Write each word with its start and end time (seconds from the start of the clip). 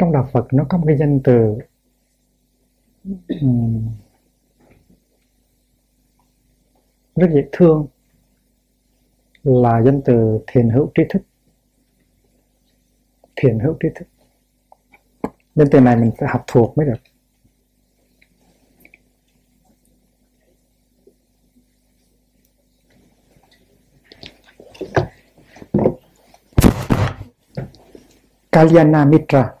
trong 0.00 0.12
đạo 0.12 0.28
Phật 0.32 0.52
nó 0.52 0.66
có 0.68 0.78
một 0.78 0.84
cái 0.86 0.96
danh 0.96 1.20
từ 1.24 1.58
um, 3.40 3.88
rất 7.16 7.30
dễ 7.34 7.48
thương 7.52 7.86
là 9.42 9.82
danh 9.82 10.00
từ 10.04 10.40
thiền 10.46 10.70
hữu 10.70 10.90
trí 10.94 11.02
thức. 11.08 11.22
Thiền 13.36 13.58
hữu 13.58 13.76
trí 13.80 13.88
thức. 13.94 14.08
Danh 15.54 15.68
từ 15.70 15.80
này 15.80 15.96
mình 15.96 16.10
phải 16.18 16.28
học 16.28 16.44
thuộc 16.46 16.78
mới 16.78 16.86
được. 16.86 17.00
Kalyana 28.52 29.04
Mitra 29.04 29.60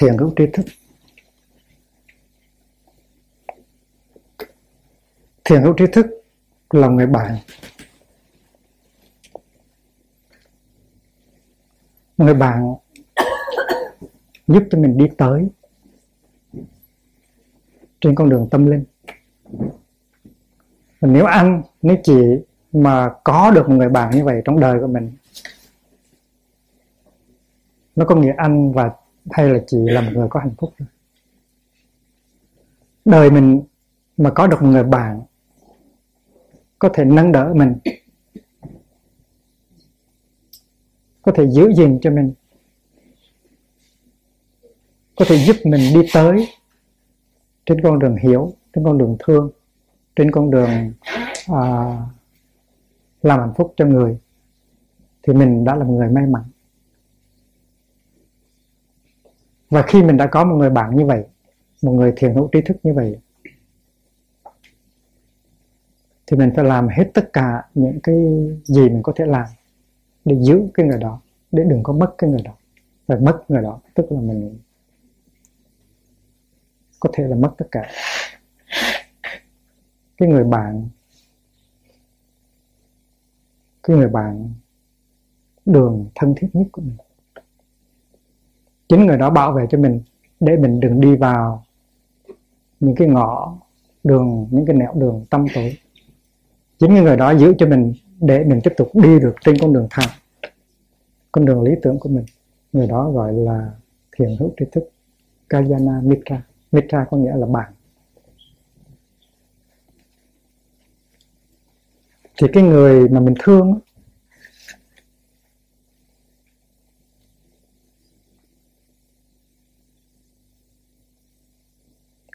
thiền 0.00 0.18
hữu 0.18 0.27
tri 0.38 0.44
thức. 0.52 0.66
Thiền 5.44 5.62
hữu 5.62 5.74
tri 5.78 5.84
thức 5.92 6.06
là 6.70 6.88
người 6.88 7.06
bạn 7.06 7.36
người 12.18 12.34
bạn 12.34 12.74
giúp 14.46 14.62
cho 14.70 14.78
mình 14.78 14.98
đi 14.98 15.04
tới 15.18 15.48
trên 18.00 18.14
con 18.14 18.28
đường 18.28 18.48
tâm 18.50 18.66
linh. 18.66 18.84
Và 21.00 21.08
nếu 21.08 21.24
anh 21.24 21.62
nếu 21.82 21.96
chị 22.02 22.20
mà 22.72 23.10
có 23.24 23.50
được 23.50 23.68
một 23.68 23.74
người 23.74 23.88
bạn 23.88 24.10
như 24.16 24.24
vậy 24.24 24.42
trong 24.44 24.60
đời 24.60 24.80
của 24.80 24.86
mình, 24.86 25.12
nó 27.96 28.04
có 28.04 28.14
nghĩa 28.14 28.34
anh 28.36 28.72
và 28.72 28.90
hay 29.30 29.48
là 29.48 29.58
chị 29.66 29.76
là 29.80 30.00
một 30.00 30.10
người 30.14 30.26
có 30.30 30.40
hạnh 30.40 30.54
phúc? 30.58 30.74
Rồi 30.78 30.88
đời 33.04 33.30
mình 33.30 33.62
mà 34.16 34.30
có 34.30 34.46
được 34.46 34.62
một 34.62 34.68
người 34.68 34.84
bạn 34.84 35.22
có 36.78 36.88
thể 36.94 37.04
nâng 37.04 37.32
đỡ 37.32 37.52
mình 37.54 37.74
có 41.22 41.32
thể 41.32 41.46
giữ 41.46 41.72
gìn 41.76 41.98
cho 42.02 42.10
mình 42.10 42.32
có 45.16 45.24
thể 45.28 45.38
giúp 45.38 45.56
mình 45.64 45.80
đi 45.94 46.00
tới 46.14 46.48
trên 47.66 47.80
con 47.82 47.98
đường 47.98 48.16
hiểu 48.16 48.52
trên 48.74 48.84
con 48.84 48.98
đường 48.98 49.16
thương 49.18 49.50
trên 50.16 50.30
con 50.30 50.50
đường 50.50 50.92
à, 51.46 51.62
làm 53.22 53.40
hạnh 53.40 53.52
phúc 53.56 53.74
cho 53.76 53.84
người 53.86 54.18
thì 55.22 55.32
mình 55.32 55.64
đã 55.64 55.76
là 55.76 55.84
một 55.84 55.92
người 55.92 56.08
may 56.08 56.26
mắn. 56.26 56.42
Và 59.70 59.82
khi 59.82 60.02
mình 60.02 60.16
đã 60.16 60.26
có 60.26 60.44
một 60.44 60.56
người 60.56 60.70
bạn 60.70 60.96
như 60.96 61.06
vậy, 61.06 61.24
một 61.82 61.92
người 61.92 62.12
thiền 62.16 62.34
hữu 62.34 62.48
trí 62.52 62.60
thức 62.60 62.76
như 62.82 62.94
vậy, 62.94 63.18
thì 66.26 66.36
mình 66.36 66.52
phải 66.56 66.64
làm 66.64 66.88
hết 66.88 67.10
tất 67.14 67.32
cả 67.32 67.62
những 67.74 68.00
cái 68.02 68.16
gì 68.64 68.88
mình 68.88 69.02
có 69.02 69.12
thể 69.16 69.26
làm 69.26 69.46
để 70.24 70.36
giữ 70.40 70.68
cái 70.74 70.86
người 70.86 70.98
đó, 70.98 71.20
để 71.52 71.64
đừng 71.64 71.82
có 71.82 71.92
mất 71.92 72.14
cái 72.18 72.30
người 72.30 72.42
đó. 72.42 72.54
Và 73.06 73.16
mất 73.22 73.42
người 73.48 73.62
đó, 73.62 73.80
tức 73.94 74.12
là 74.12 74.20
mình 74.20 74.58
có 77.00 77.10
thể 77.12 77.24
là 77.24 77.36
mất 77.36 77.54
tất 77.58 77.66
cả. 77.70 77.90
Cái 80.16 80.28
người 80.28 80.44
bạn, 80.44 80.88
cái 83.82 83.96
người 83.96 84.08
bạn 84.08 84.54
đường 85.66 86.08
thân 86.14 86.34
thiết 86.36 86.48
nhất 86.52 86.66
của 86.72 86.82
mình 86.82 86.96
chính 88.88 89.06
người 89.06 89.16
đó 89.16 89.30
bảo 89.30 89.52
vệ 89.52 89.66
cho 89.70 89.78
mình, 89.78 90.02
để 90.40 90.56
mình 90.56 90.80
đừng 90.80 91.00
đi 91.00 91.16
vào 91.16 91.64
những 92.80 92.94
cái 92.94 93.08
ngõ 93.08 93.58
đường, 94.04 94.48
những 94.50 94.66
cái 94.66 94.76
nẻo 94.76 94.92
đường 94.94 95.24
tâm 95.30 95.46
tối. 95.54 95.78
Chính 96.78 96.94
người 96.94 97.16
đó 97.16 97.30
giữ 97.30 97.54
cho 97.58 97.66
mình 97.66 97.92
để 98.20 98.44
mình 98.44 98.60
tiếp 98.64 98.72
tục 98.76 98.88
đi 98.94 99.18
được 99.18 99.34
trên 99.40 99.56
con 99.60 99.72
đường 99.72 99.86
thẳng, 99.90 100.08
con 101.32 101.44
đường 101.44 101.62
lý 101.62 101.72
tưởng 101.82 101.98
của 101.98 102.08
mình. 102.08 102.24
Người 102.72 102.86
đó 102.86 103.10
gọi 103.10 103.32
là 103.32 103.70
thiền 104.16 104.36
hữu 104.38 104.52
tri 104.60 104.66
thức 104.72 104.90
Kayana 105.48 106.00
Mitra. 106.02 106.42
Mitra 106.72 107.06
có 107.10 107.16
nghĩa 107.16 107.36
là 107.36 107.46
bạn. 107.46 107.72
Thì 112.40 112.46
cái 112.52 112.62
người 112.62 113.08
mà 113.08 113.20
mình 113.20 113.34
thương 113.42 113.78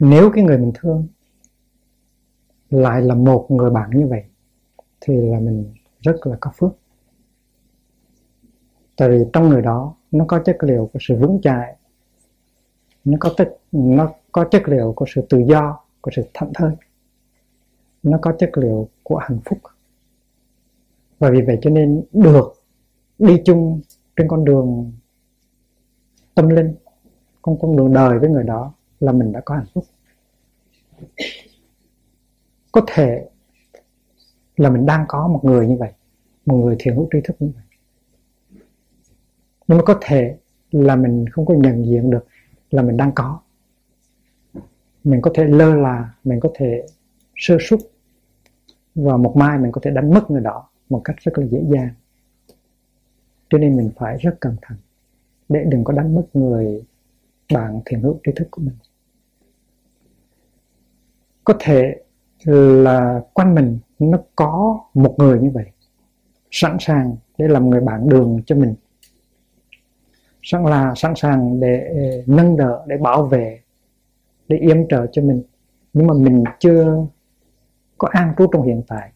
nếu 0.04 0.32
cái 0.34 0.44
người 0.44 0.58
mình 0.58 0.72
thương 0.76 1.08
lại 2.70 3.02
là 3.02 3.16
một 3.16 3.48
người 3.50 3.70
bạn 3.70 3.90
như 3.94 4.08
vậy, 4.08 4.24
thì 5.02 5.16
là 5.16 5.40
mình 5.40 5.74
rất 6.02 6.16
là 6.24 6.38
có 6.40 6.52
phước. 6.58 6.72
Tại 8.98 9.10
vì 9.10 9.18
trong 9.34 9.50
người 9.50 9.62
đó, 9.62 9.96
nó 10.12 10.26
có 10.28 10.40
chất 10.40 10.58
liệu 10.62 10.90
của 10.94 11.00
sự 11.02 11.16
vững 11.16 11.40
chãi, 11.42 11.76
nó 13.06 13.18
có 13.20 13.34
chất 13.38 13.58
nó 13.72 14.12
có 14.32 14.46
chất 14.52 14.64
liệu 14.68 14.94
của 14.96 15.06
sự 15.16 15.22
tự 15.30 15.40
do, 15.40 15.80
của 16.02 16.12
sự 16.16 16.24
thảnh 16.34 16.52
thơi, 16.54 16.72
nó 18.04 18.18
có 18.22 18.34
chất 18.40 18.58
liệu 18.58 18.90
của 19.04 19.18
hạnh 19.18 19.40
phúc. 19.46 19.60
Và 21.20 21.30
vì 21.30 21.42
vậy 21.42 21.60
cho 21.62 21.70
nên 21.70 22.04
được 22.12 22.54
đi 23.20 23.42
chung 23.46 23.82
trên 24.16 24.28
con 24.28 24.46
đường 24.46 24.92
tâm 26.36 26.50
linh, 26.50 26.76
con 27.42 27.58
con 27.62 27.78
đường 27.78 27.94
đời 27.94 28.20
với 28.20 28.30
người 28.30 28.44
đó 28.44 28.74
là 29.00 29.12
mình 29.12 29.32
đã 29.32 29.42
có 29.46 29.56
hạnh 29.56 29.68
phúc 29.74 29.84
có 32.74 32.82
thể 32.88 33.30
là 34.58 34.70
mình 34.70 34.86
đang 34.86 35.06
có 35.08 35.28
một 35.28 35.40
người 35.44 35.68
như 35.68 35.78
vậy, 35.78 35.92
một 36.46 36.56
người 36.56 36.76
thiền 36.80 36.96
hữu 36.96 37.10
tri 37.14 37.20
thức 37.24 37.36
như 37.40 37.52
vậy. 37.56 37.64
Nhưng 39.68 39.78
mà 39.78 39.84
có 39.84 40.00
thể 40.02 40.38
là 40.72 40.96
mình 40.96 41.26
không 41.32 41.46
có 41.46 41.54
nhận 41.54 41.86
diện 41.86 42.10
được 42.10 42.28
là 42.72 42.82
mình 42.82 42.98
đang 42.98 43.12
có. 43.16 43.40
Mình 45.04 45.22
có 45.22 45.32
thể 45.36 45.44
lơ 45.44 45.76
là, 45.76 46.14
mình 46.24 46.40
có 46.40 46.50
thể 46.56 46.86
sơ 47.36 47.58
suất, 47.60 47.80
và 48.96 49.18
một 49.18 49.34
mai 49.38 49.60
mình 49.60 49.72
có 49.72 49.82
thể 49.84 49.92
đánh 49.92 50.14
mất 50.14 50.32
người 50.32 50.42
đó 50.42 50.70
một 50.90 51.02
cách 51.04 51.16
rất 51.20 51.38
là 51.38 51.46
dễ 51.46 51.64
dàng. 51.70 51.94
Cho 53.50 53.58
nên 53.58 53.78
mình 53.78 53.92
phải 53.96 54.18
rất 54.18 54.38
cẩn 54.40 54.56
thận 54.62 54.78
để 55.50 55.64
đừng 55.68 55.84
có 55.84 55.94
đánh 55.94 56.16
mất 56.16 56.26
người 56.34 56.84
bạn 57.54 57.82
thiền 57.86 58.02
hữu 58.02 58.20
tri 58.26 58.32
thức 58.36 58.48
của 58.52 58.62
mình. 58.62 58.76
Có 61.44 61.54
thể 61.60 62.04
là 62.46 63.22
quanh 63.34 63.56
mình 63.56 63.80
nó 64.00 64.18
có 64.36 64.80
một 64.94 65.16
người 65.18 65.40
như 65.40 65.50
vậy, 65.54 65.66
sẵn 66.52 66.78
sàng 66.80 67.16
để 67.38 67.48
làm 67.48 67.70
người 67.70 67.82
bạn 67.82 68.10
đường 68.10 68.40
cho 68.46 68.56
mình. 68.56 68.76
Sẵn 70.44 70.66
là 70.66 70.94
sẵn 70.96 71.14
sàng 71.16 71.60
để 71.60 71.88
ờ, 71.96 72.24
nâng 72.28 72.58
đỡ, 72.58 72.84
để 72.88 72.98
bảo 72.98 73.26
vệ, 73.26 73.60
để 74.48 74.58
yểm 74.58 74.88
trợ 74.90 75.06
cho 75.12 75.22
mình. 75.22 75.44
Nhưng 75.94 76.08
mà 76.08 76.14
mình 76.14 76.44
chưa 76.60 77.06
có 77.98 78.08
an 78.12 78.34
trú 78.38 78.48
trong 78.52 78.64
hiện 78.64 78.82
tại. 78.88 79.12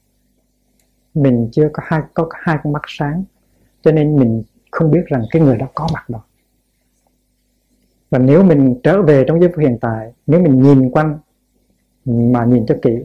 Mình 1.13 1.49
chưa 1.51 1.69
có 1.73 1.83
hai 1.85 2.01
có 2.13 2.29
hai 2.31 2.57
con 2.63 2.73
mắt 2.73 2.81
sáng, 2.87 3.23
cho 3.81 3.91
nên 3.91 4.15
mình 4.15 4.43
không 4.71 4.91
biết 4.91 5.05
rằng 5.05 5.23
cái 5.31 5.41
người 5.41 5.57
đó 5.57 5.67
có 5.75 5.87
mặt 5.93 6.09
đó. 6.09 6.23
Và 8.09 8.19
nếu 8.19 8.43
mình 8.43 8.79
trở 8.83 9.01
về 9.01 9.23
trong 9.27 9.41
giây 9.41 9.49
phút 9.49 9.59
hiện 9.59 9.77
tại, 9.81 10.13
nếu 10.27 10.41
mình 10.41 10.61
nhìn 10.61 10.91
quanh, 10.91 11.19
mà 12.05 12.45
nhìn 12.45 12.65
cho 12.65 12.75
kỹ 12.81 13.03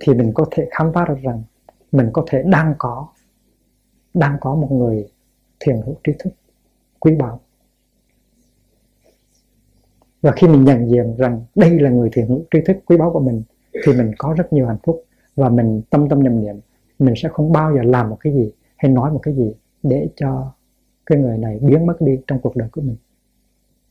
thì 0.00 0.14
mình 0.14 0.32
có 0.34 0.44
thể 0.50 0.68
khám 0.70 0.92
phá 0.92 1.04
được 1.08 1.18
rằng 1.22 1.42
mình 1.92 2.10
có 2.12 2.24
thể 2.26 2.42
đang 2.46 2.74
có 2.78 3.08
đang 4.14 4.36
có 4.40 4.54
một 4.54 4.72
người 4.72 5.08
thiền 5.60 5.76
hữu 5.76 5.94
trí 6.04 6.12
thức, 6.18 6.30
quý 7.00 7.14
báu. 7.18 7.40
Và 10.22 10.32
khi 10.32 10.48
mình 10.48 10.64
nhận 10.64 10.90
diện 10.90 11.16
rằng 11.16 11.42
đây 11.54 11.80
là 11.80 11.90
người 11.90 12.10
thiền 12.12 12.26
hữu 12.26 12.42
trí 12.50 12.60
thức, 12.66 12.76
quý 12.86 12.96
báu 12.96 13.12
của 13.12 13.20
mình, 13.20 13.42
thì 13.86 13.92
mình 13.92 14.12
có 14.18 14.34
rất 14.38 14.52
nhiều 14.52 14.66
hạnh 14.66 14.78
phúc 14.82 15.04
và 15.36 15.48
mình 15.48 15.82
tâm 15.90 16.08
tâm 16.08 16.22
niệm 16.22 16.40
niệm. 16.40 16.56
Mình 16.98 17.14
sẽ 17.16 17.28
không 17.32 17.52
bao 17.52 17.76
giờ 17.76 17.82
làm 17.82 18.10
một 18.10 18.16
cái 18.20 18.32
gì 18.34 18.52
hay 18.76 18.90
nói 18.90 19.10
một 19.10 19.20
cái 19.22 19.34
gì 19.34 19.54
để 19.82 20.08
cho 20.16 20.52
cái 21.06 21.18
người 21.18 21.38
này 21.38 21.58
biến 21.62 21.86
mất 21.86 21.96
đi 22.00 22.18
trong 22.26 22.38
cuộc 22.38 22.56
đời 22.56 22.68
của 22.72 22.80
mình. 22.80 22.96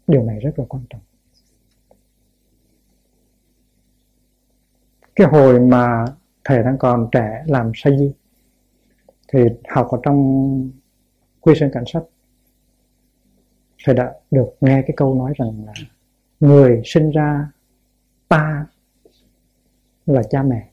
Điều 0.07 0.23
này 0.23 0.39
rất 0.39 0.59
là 0.59 0.65
quan 0.69 0.83
trọng. 0.89 1.01
Cái 5.15 5.27
hồi 5.27 5.59
mà 5.59 6.05
thầy 6.43 6.63
đang 6.63 6.77
còn 6.77 7.09
trẻ 7.11 7.43
làm 7.47 7.71
sa 7.75 7.89
di, 7.99 8.13
thì 9.27 9.39
học 9.69 9.87
ở 9.91 9.99
trong 10.03 10.71
quy 11.41 11.53
sinh 11.59 11.69
cảnh 11.73 11.83
sách 11.87 12.03
thầy 13.85 13.95
đã 13.95 14.13
được 14.31 14.49
nghe 14.61 14.81
cái 14.81 14.93
câu 14.97 15.15
nói 15.15 15.33
rằng 15.37 15.65
là 15.65 15.73
người 16.39 16.81
sinh 16.85 17.11
ra 17.11 17.51
ta 18.27 18.65
là 20.05 20.23
cha 20.29 20.43
mẹ. 20.43 20.69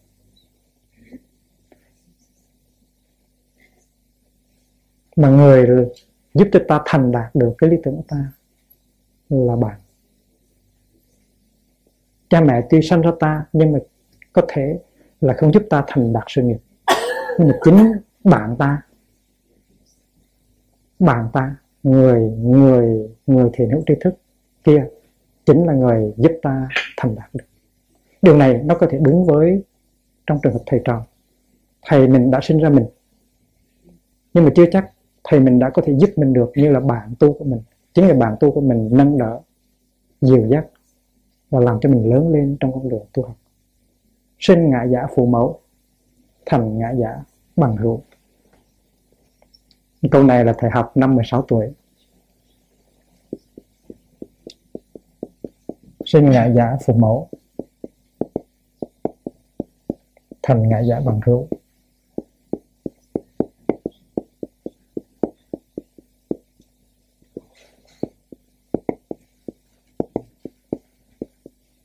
Mà 5.16 5.28
người 5.28 5.66
giúp 6.34 6.48
cho 6.52 6.60
ta 6.68 6.80
thành 6.84 7.12
đạt 7.12 7.34
được 7.34 7.54
cái 7.58 7.70
lý 7.70 7.76
tưởng 7.82 7.96
của 7.96 8.04
ta 8.08 8.32
là 9.28 9.56
bạn. 9.56 9.80
Cha 12.28 12.40
mẹ 12.40 12.66
tuy 12.70 12.82
sanh 12.82 13.00
ra 13.00 13.10
ta, 13.20 13.46
nhưng 13.52 13.72
mà 13.72 13.78
có 14.32 14.42
thể 14.48 14.78
là 15.20 15.34
không 15.34 15.52
giúp 15.52 15.62
ta 15.70 15.84
thành 15.86 16.12
đạt 16.12 16.24
sự 16.28 16.42
nghiệp. 16.42 16.58
Nhưng 17.38 17.48
mà 17.48 17.58
chính 17.64 17.92
bạn 18.24 18.56
ta 18.58 18.82
bạn 20.98 21.28
ta, 21.32 21.56
người 21.82 22.20
người 22.30 23.08
người 23.26 23.50
thiền 23.52 23.70
hữu 23.70 23.82
tri 23.86 23.94
thức 24.00 24.14
kia 24.64 24.86
chính 25.46 25.66
là 25.66 25.72
người 25.72 26.12
giúp 26.16 26.32
ta 26.42 26.68
thành 26.96 27.14
đạt 27.14 27.34
được. 27.34 27.44
Điều 28.22 28.36
này 28.36 28.60
nó 28.64 28.74
có 28.74 28.86
thể 28.90 28.98
đúng 28.98 29.24
với 29.24 29.62
trong 30.26 30.38
trường 30.42 30.52
hợp 30.52 30.62
thầy 30.66 30.80
trò. 30.84 31.06
Thầy 31.86 32.08
mình 32.08 32.30
đã 32.30 32.40
sinh 32.42 32.58
ra 32.58 32.68
mình. 32.68 32.86
Nhưng 34.34 34.44
mà 34.44 34.50
chưa 34.54 34.66
chắc 34.72 34.90
thầy 35.24 35.40
mình 35.40 35.58
đã 35.58 35.70
có 35.70 35.82
thể 35.86 35.94
giúp 35.98 36.10
mình 36.16 36.32
được 36.32 36.52
như 36.54 36.70
là 36.70 36.80
bạn 36.80 37.14
tu 37.18 37.32
của 37.32 37.44
mình. 37.44 37.60
Chính 37.94 38.08
là 38.08 38.14
bạn 38.14 38.36
tu 38.40 38.50
của 38.50 38.60
mình 38.60 38.88
nâng 38.92 39.18
đỡ 39.18 39.40
dìu 40.20 40.46
dắt 40.50 40.66
và 41.50 41.60
làm 41.60 41.78
cho 41.80 41.88
mình 41.88 42.10
lớn 42.14 42.28
lên 42.28 42.56
trong 42.60 42.72
con 42.72 42.88
đường 42.88 43.04
tu 43.12 43.22
học 43.22 43.36
sinh 44.40 44.70
ngã 44.70 44.84
giả 44.84 45.06
phụ 45.14 45.26
mẫu, 45.26 45.60
thành 46.46 46.78
ngã 46.78 46.90
giả 46.90 47.22
bằng 47.56 47.76
hữu. 47.76 48.02
Câu 50.10 50.24
này 50.24 50.44
là 50.44 50.54
thầy 50.58 50.70
học 50.70 50.96
năm 50.96 51.14
16 51.14 51.42
tuổi. 51.42 51.72
Sinh 56.06 56.30
ngã 56.30 56.46
giả 56.46 56.76
phụ 56.84 56.94
mẫu, 56.94 57.28
thành 60.42 60.68
ngã 60.68 60.80
giả 60.80 61.00
bằng 61.06 61.20
hữu. 61.26 61.48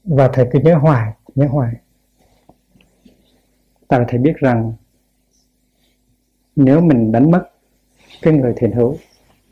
Và 0.04 0.30
thầy 0.34 0.48
cứ 0.51 0.60
nhớ 0.60 0.75
hoài 0.75 1.13
nhớ 1.36 1.48
hoài 1.48 1.85
ta 3.88 3.98
có 3.98 4.06
thầy 4.08 4.20
biết 4.20 4.38
rằng 4.38 4.74
nếu 6.56 6.82
mình 6.82 7.12
đánh 7.12 7.32
mất 7.32 7.50
cái 8.22 8.34
người 8.34 8.54
thiện 8.58 8.72
hữu 8.72 8.98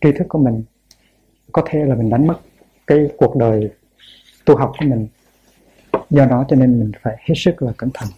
tri 0.02 0.12
thức 0.12 0.26
của 0.30 0.40
mình 0.40 0.64
có 1.52 1.62
thể 1.66 1.86
là 1.86 1.96
mình 1.96 2.10
đánh 2.10 2.28
mất 2.28 2.40
cái 2.88 3.00
cuộc 3.18 3.36
đời 3.36 3.72
tu 4.46 4.56
học 4.56 4.72
của 4.80 4.86
mình. 4.86 5.08
Do 6.10 6.26
đó 6.26 6.46
cho 6.50 6.56
nên 6.56 6.80
mình 6.80 6.92
phải 7.02 7.18
hết 7.20 7.34
sức 7.38 7.62
là 7.62 7.72
cẩn 7.78 7.90
thận. 7.94 8.10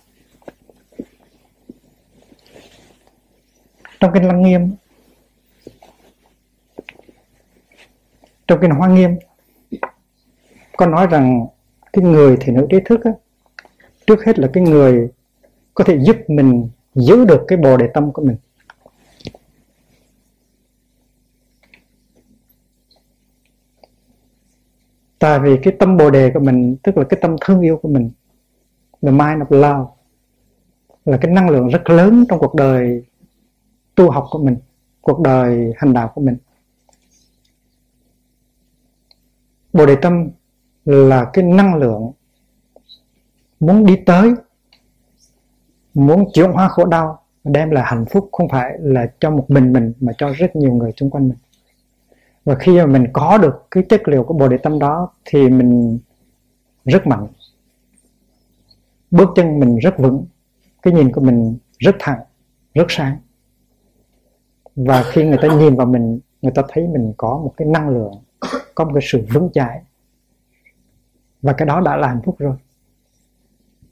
Trong 4.00 4.12
kinh 4.14 4.24
lăng 4.24 4.42
nghiêm 4.42 4.72
trong 8.48 8.60
kinh 8.62 8.72
hoa 8.72 8.88
nghiêm 8.88 9.18
có 10.78 10.86
nói 10.86 11.08
rằng 11.08 11.48
cái 11.94 12.04
người 12.04 12.38
thiện 12.42 12.56
hữu 12.56 12.68
trí 12.68 12.78
thức 12.86 13.04
á, 13.04 13.12
trước 14.08 14.26
hết 14.26 14.40
là 14.40 14.50
cái 14.54 14.64
người 14.64 15.10
có 15.76 15.84
thể 15.84 16.00
giúp 16.02 16.18
mình 16.28 16.70
giữ 16.96 17.26
được 17.26 17.46
cái 17.48 17.58
bồ 17.58 17.78
đề 17.78 17.88
tâm 17.94 18.12
của 18.12 18.22
mình. 18.22 18.38
Tại 25.20 25.40
vì 25.40 25.58
cái 25.64 25.76
tâm 25.80 25.98
bồ 25.98 26.10
đề 26.10 26.32
của 26.34 26.40
mình, 26.40 26.76
tức 26.84 26.98
là 26.98 27.04
cái 27.10 27.20
tâm 27.22 27.36
thương 27.42 27.62
yêu 27.62 27.78
của 27.78 27.90
mình 27.90 28.12
the 29.02 29.12
mind 29.12 29.42
of 29.42 29.46
love, 29.50 29.92
là 31.06 31.18
cái 31.22 31.32
năng 31.32 31.50
lượng 31.50 31.68
rất 31.68 31.90
lớn 31.90 32.26
trong 32.30 32.40
cuộc 32.40 32.56
đời 32.56 33.04
tu 33.96 34.12
học 34.12 34.26
của 34.32 34.44
mình, 34.44 34.58
cuộc 35.02 35.20
đời 35.20 35.74
hành 35.78 35.94
đạo 35.94 36.12
của 36.16 36.22
mình. 36.22 36.38
Bồ 39.74 39.86
đề 39.86 39.96
tâm 40.02 40.30
là 40.86 41.30
cái 41.34 41.44
năng 41.44 41.76
lượng 41.76 42.12
muốn 43.60 43.86
đi 43.86 43.96
tới 44.06 44.34
muốn 45.96 46.32
chuyển 46.34 46.52
hóa 46.52 46.68
khổ 46.68 46.86
đau, 46.86 47.20
đem 47.44 47.70
lại 47.70 47.84
hạnh 47.88 48.06
phúc 48.12 48.30
không 48.32 48.50
phải 48.50 48.74
là 48.80 49.12
cho 49.20 49.32
một 49.32 49.46
mình 49.48 49.74
mình, 49.74 49.94
mà 50.00 50.14
cho 50.18 50.30
rất 50.34 50.56
nhiều 50.56 50.74
người 50.74 50.92
xung 50.98 51.10
quanh 51.10 51.28
mình. 51.28 51.38
Và 52.46 52.56
khi 52.56 52.78
mà 52.78 52.86
mình 52.86 53.08
có 53.14 53.38
được 53.38 53.68
cái 53.72 53.84
chất 53.90 54.08
liệu 54.08 54.24
của 54.24 54.34
bồ 54.34 54.48
đề 54.48 54.58
tâm 54.58 54.80
đó, 54.80 55.10
thì 55.26 55.50
mình 55.50 56.00
rất 56.86 57.08
mạnh. 57.08 57.28
Bước 59.12 59.30
chân 59.36 59.60
mình 59.60 59.78
rất 59.78 59.98
vững, 59.98 60.26
cái 60.82 60.94
nhìn 60.94 61.12
của 61.12 61.22
mình 61.22 61.58
rất 61.80 61.96
thẳng, 62.00 62.20
rất 62.74 62.86
sáng. 62.90 63.18
Và 64.76 65.04
khi 65.04 65.26
người 65.26 65.38
ta 65.42 65.48
nhìn 65.48 65.76
vào 65.76 65.88
mình, 65.88 66.20
người 66.42 66.52
ta 66.56 66.62
thấy 66.68 66.88
mình 66.88 67.14
có 67.18 67.38
một 67.38 67.54
cái 67.58 67.68
năng 67.68 67.90
lượng, 67.90 68.14
có 68.76 68.86
một 68.86 68.92
cái 68.94 69.04
sự 69.06 69.26
vững 69.34 69.50
chãi. 69.54 69.82
Và 71.42 71.54
cái 71.54 71.66
đó 71.66 71.82
đã 71.82 71.98
là 71.98 72.08
hạnh 72.08 72.22
phúc 72.26 72.36
rồi 72.40 72.56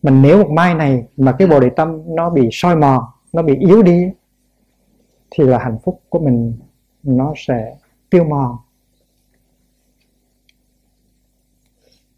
mình 0.03 0.22
nếu 0.22 0.43
một 0.43 0.50
mai 0.50 0.75
này 0.75 1.07
mà 1.17 1.36
cái 1.39 1.48
bồ 1.48 1.60
đề 1.60 1.69
tâm 1.75 2.15
nó 2.15 2.29
bị 2.29 2.50
soi 2.51 2.75
mòn, 2.75 3.03
nó 3.33 3.41
bị 3.41 3.55
yếu 3.55 3.83
đi, 3.83 4.12
thì 5.31 5.43
là 5.43 5.57
hạnh 5.57 5.77
phúc 5.83 6.01
của 6.10 6.19
mình 6.19 6.57
nó 7.03 7.33
sẽ 7.36 7.77
tiêu 8.10 8.24
mòn. 8.24 8.57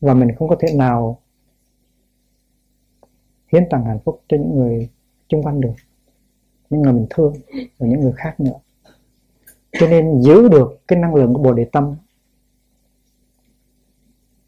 Và 0.02 0.14
mình 0.14 0.36
không 0.36 0.48
có 0.48 0.56
thể 0.60 0.74
nào 0.76 1.22
hiến 3.54 3.64
tặng 3.70 3.86
hạnh 3.86 4.00
phúc 4.06 4.22
cho 4.28 4.38
những 4.38 4.56
người 4.56 4.90
chung 5.28 5.44
quanh 5.44 5.62
được, 5.62 5.74
những 6.70 6.82
người 6.82 6.94
mình 6.94 7.08
thương 7.10 7.34
và 7.78 7.88
những 7.88 8.00
người 8.00 8.14
khác 8.16 8.40
nữa. 8.40 8.60
Cho 9.72 9.88
nên 9.88 10.22
giữ 10.22 10.50
được 10.50 10.82
cái 10.88 11.00
năng 11.00 11.16
lượng 11.16 11.34
của 11.34 11.44
bồ 11.44 11.54
đề 11.54 11.66
tâm 11.72 11.96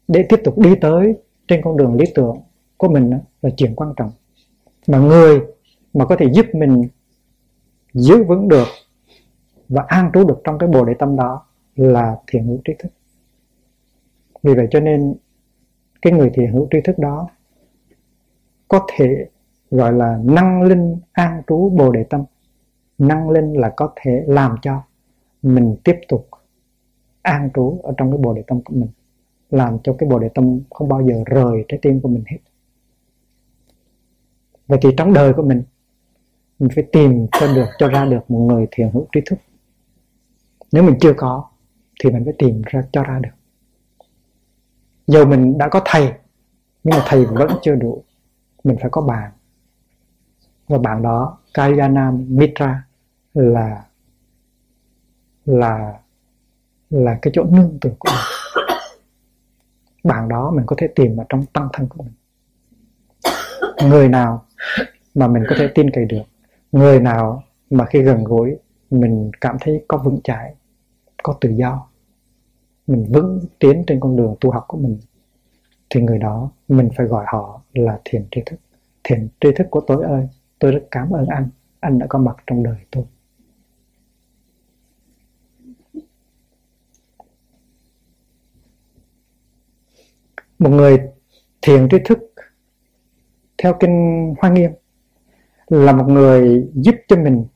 để 0.08 0.26
tiếp 0.28 0.40
tục 0.44 0.58
đi 0.58 0.74
tới 0.80 1.16
trên 1.48 1.60
con 1.64 1.76
đường 1.76 1.94
lý 1.94 2.04
tưởng 2.14 2.36
của 2.78 2.88
mình 2.88 3.10
là 3.42 3.50
chuyện 3.56 3.74
quan 3.76 3.94
trọng. 3.96 4.10
Mà 4.86 4.98
người 4.98 5.40
mà 5.94 6.04
có 6.04 6.16
thể 6.16 6.26
giúp 6.32 6.46
mình 6.52 6.82
giữ 7.94 8.24
vững 8.24 8.48
được 8.48 8.66
và 9.68 9.84
an 9.88 10.10
trú 10.14 10.24
được 10.24 10.40
trong 10.44 10.58
cái 10.58 10.68
bồ 10.68 10.84
đề 10.84 10.94
tâm 10.98 11.16
đó 11.16 11.46
là 11.76 12.16
thiện 12.26 12.44
hữu 12.44 12.58
trí 12.64 12.72
thức. 12.78 12.88
Vì 14.42 14.54
vậy 14.54 14.66
cho 14.70 14.80
nên 14.80 15.14
cái 16.02 16.12
người 16.12 16.30
thiện 16.34 16.52
hữu 16.52 16.68
trí 16.70 16.80
thức 16.84 16.98
đó 16.98 17.28
có 18.68 18.86
thể 18.96 19.26
gọi 19.70 19.92
là 19.92 20.20
năng 20.24 20.62
linh 20.62 20.96
an 21.12 21.42
trú 21.46 21.68
bồ 21.68 21.92
đề 21.92 22.04
tâm. 22.04 22.24
Năng 22.98 23.30
linh 23.30 23.52
là 23.52 23.72
có 23.76 23.92
thể 23.96 24.24
làm 24.26 24.56
cho 24.62 24.82
mình 25.42 25.76
tiếp 25.84 25.96
tục 26.08 26.28
an 27.22 27.50
trú 27.54 27.80
ở 27.82 27.94
trong 27.96 28.10
cái 28.10 28.18
bồ 28.18 28.34
đề 28.34 28.42
tâm 28.46 28.62
của 28.62 28.74
mình, 28.74 28.88
làm 29.50 29.78
cho 29.84 29.94
cái 29.98 30.08
bồ 30.08 30.18
đề 30.18 30.28
tâm 30.34 30.60
không 30.70 30.88
bao 30.88 31.02
giờ 31.02 31.22
rời 31.26 31.64
trái 31.68 31.78
tim 31.82 32.00
của 32.00 32.08
mình 32.08 32.24
hết 32.26 32.38
vậy 34.68 34.78
thì 34.82 34.90
trong 34.96 35.12
đời 35.12 35.32
của 35.32 35.42
mình 35.42 35.62
mình 36.58 36.70
phải 36.74 36.84
tìm 36.92 37.26
cho 37.32 37.54
được, 37.54 37.66
cho 37.78 37.88
ra 37.88 38.04
được 38.04 38.30
một 38.30 38.38
người 38.38 38.66
thiền 38.70 38.90
hữu 38.92 39.06
trí 39.12 39.20
thức. 39.26 39.38
Nếu 40.72 40.82
mình 40.82 40.98
chưa 41.00 41.12
có, 41.16 41.44
thì 42.00 42.10
mình 42.10 42.24
phải 42.24 42.34
tìm 42.38 42.62
ra, 42.66 42.82
cho 42.92 43.02
ra 43.02 43.18
được. 43.22 43.30
Dù 45.06 45.26
mình 45.26 45.58
đã 45.58 45.68
có 45.68 45.82
thầy, 45.84 46.12
nhưng 46.84 46.98
mà 46.98 47.04
thầy 47.06 47.24
vẫn 47.24 47.50
chưa 47.62 47.74
đủ, 47.74 48.04
mình 48.64 48.76
phải 48.80 48.90
có 48.90 49.00
bạn. 49.00 49.32
Và 50.68 50.78
bạn 50.78 51.02
đó 51.02 51.38
Kayana 51.54 52.10
Mitra, 52.10 52.84
là 53.34 53.84
là 55.44 55.98
là 56.90 57.18
cái 57.22 57.30
chỗ 57.34 57.44
nương 57.44 57.78
tựa 57.80 57.94
của 57.98 58.08
mình. 58.10 58.24
Bạn 60.04 60.28
đó 60.28 60.50
mình 60.50 60.66
có 60.66 60.76
thể 60.78 60.88
tìm 60.94 61.16
ở 61.16 61.24
trong 61.28 61.46
tăng 61.46 61.68
thân 61.72 61.88
của 61.88 62.02
mình. 62.02 62.14
Người 63.90 64.08
nào 64.08 64.44
mà 65.14 65.28
mình 65.28 65.44
có 65.48 65.56
thể 65.58 65.68
tin 65.74 65.90
cậy 65.90 66.04
được. 66.04 66.22
Người 66.72 67.00
nào 67.00 67.42
mà 67.70 67.84
khi 67.84 68.02
gần 68.02 68.24
gũi, 68.24 68.56
mình 68.90 69.30
cảm 69.40 69.56
thấy 69.60 69.84
có 69.88 69.98
vững 69.98 70.20
chãi, 70.24 70.54
có 71.22 71.38
tự 71.40 71.50
do, 71.50 71.88
mình 72.86 73.06
vững 73.12 73.40
tiến 73.58 73.84
trên 73.86 74.00
con 74.00 74.16
đường 74.16 74.36
tu 74.40 74.50
học 74.50 74.64
của 74.68 74.78
mình, 74.78 74.98
thì 75.90 76.00
người 76.00 76.18
đó 76.18 76.50
mình 76.68 76.90
phải 76.96 77.06
gọi 77.06 77.24
họ 77.28 77.62
là 77.72 78.00
thiền 78.04 78.26
tri 78.30 78.40
thức. 78.46 78.56
Thiền 79.04 79.28
tri 79.40 79.48
thức 79.56 79.66
của 79.70 79.80
tôi 79.80 80.04
ơi, 80.04 80.28
tôi 80.58 80.72
rất 80.72 80.82
cảm 80.90 81.10
ơn 81.10 81.26
anh. 81.26 81.48
Anh 81.80 81.98
đã 81.98 82.06
có 82.06 82.18
mặt 82.18 82.36
trong 82.46 82.62
đời 82.62 82.76
tôi. 82.90 83.04
Một 90.58 90.70
người 90.70 90.98
thiền 91.62 91.88
tri 91.90 91.96
thức 92.04 92.18
theo 93.62 93.74
kinh 93.80 94.34
Hoa 94.38 94.50
Nghiêm, 94.50 94.70
là 95.68 95.92
một 95.92 96.08
người 96.08 96.68
giúp 96.74 96.94
cho 97.08 97.16
mình 97.16 97.46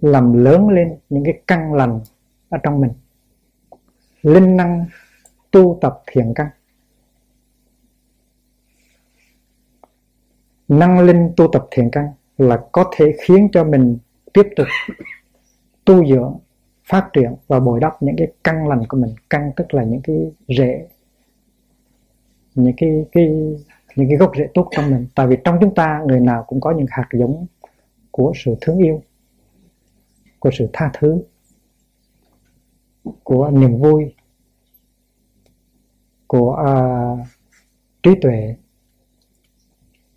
làm 0.00 0.44
lớn 0.44 0.68
lên 0.68 0.98
những 1.08 1.24
cái 1.24 1.42
căn 1.46 1.74
lành 1.74 2.00
ở 2.48 2.58
trong 2.62 2.80
mình. 2.80 2.92
Linh 4.22 4.56
năng 4.56 4.84
tu 5.50 5.78
tập 5.80 6.02
thiện 6.06 6.32
căn. 6.34 6.48
Năng 10.68 11.00
linh 11.00 11.32
tu 11.36 11.48
tập 11.52 11.66
thiện 11.70 11.90
căn 11.92 12.08
là 12.38 12.66
có 12.72 12.90
thể 12.96 13.12
khiến 13.20 13.48
cho 13.52 13.64
mình 13.64 13.98
tiếp 14.32 14.48
tục 14.56 14.66
tu 15.84 16.06
dưỡng, 16.06 16.38
phát 16.84 17.10
triển 17.12 17.34
và 17.46 17.60
bồi 17.60 17.80
đắp 17.80 18.02
những 18.02 18.16
cái 18.18 18.32
căn 18.44 18.68
lành 18.68 18.82
của 18.88 18.96
mình. 18.96 19.14
Căn 19.30 19.50
tức 19.56 19.74
là 19.74 19.84
những 19.84 20.00
cái 20.02 20.16
rễ 20.48 20.88
những 22.54 22.74
cái 22.76 23.06
cái 23.12 23.28
những 23.96 24.08
cái 24.08 24.16
gốc 24.16 24.32
rễ 24.36 24.48
tốt 24.54 24.68
trong 24.70 24.90
mình. 24.90 25.06
Tại 25.14 25.26
vì 25.26 25.36
trong 25.44 25.58
chúng 25.60 25.74
ta 25.74 26.02
người 26.06 26.20
nào 26.20 26.44
cũng 26.46 26.60
có 26.60 26.70
những 26.70 26.86
hạt 26.90 27.08
giống 27.12 27.46
của 28.10 28.32
sự 28.44 28.54
thương 28.60 28.78
yêu 28.78 29.02
của 30.38 30.50
sự 30.52 30.68
tha 30.72 30.90
thứ 30.94 31.22
của 33.22 33.50
niềm 33.50 33.78
vui 33.78 34.14
của 36.26 36.56
uh, 36.62 37.26
trí 38.02 38.10
tuệ 38.22 38.56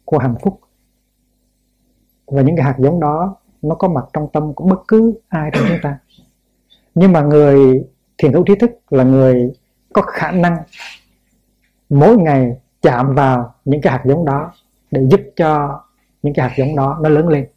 của 0.05 0.17
hạnh 0.17 0.35
phúc. 0.41 0.59
Và 2.25 2.41
những 2.41 2.55
cái 2.55 2.65
hạt 2.65 2.75
giống 2.79 2.99
đó 2.99 3.35
nó 3.61 3.75
có 3.75 3.87
mặt 3.87 4.05
trong 4.13 4.27
tâm 4.33 4.53
của 4.53 4.65
bất 4.65 4.79
cứ 4.87 5.19
ai 5.27 5.49
trong 5.53 5.63
chúng 5.69 5.79
ta. 5.83 5.99
Nhưng 6.95 7.11
mà 7.11 7.21
người 7.21 7.83
thiền 8.17 8.33
hữu 8.33 8.43
trí 8.43 8.55
thức 8.55 8.71
là 8.89 9.03
người 9.03 9.53
có 9.93 10.01
khả 10.01 10.31
năng 10.31 10.57
mỗi 11.89 12.17
ngày 12.17 12.57
chạm 12.81 13.15
vào 13.15 13.53
những 13.65 13.81
cái 13.81 13.93
hạt 13.93 14.03
giống 14.05 14.25
đó 14.25 14.51
để 14.91 15.07
giúp 15.11 15.21
cho 15.35 15.81
những 16.23 16.33
cái 16.33 16.49
hạt 16.49 16.55
giống 16.57 16.75
đó 16.75 16.99
nó 17.01 17.09
lớn 17.09 17.27
lên. 17.27 17.47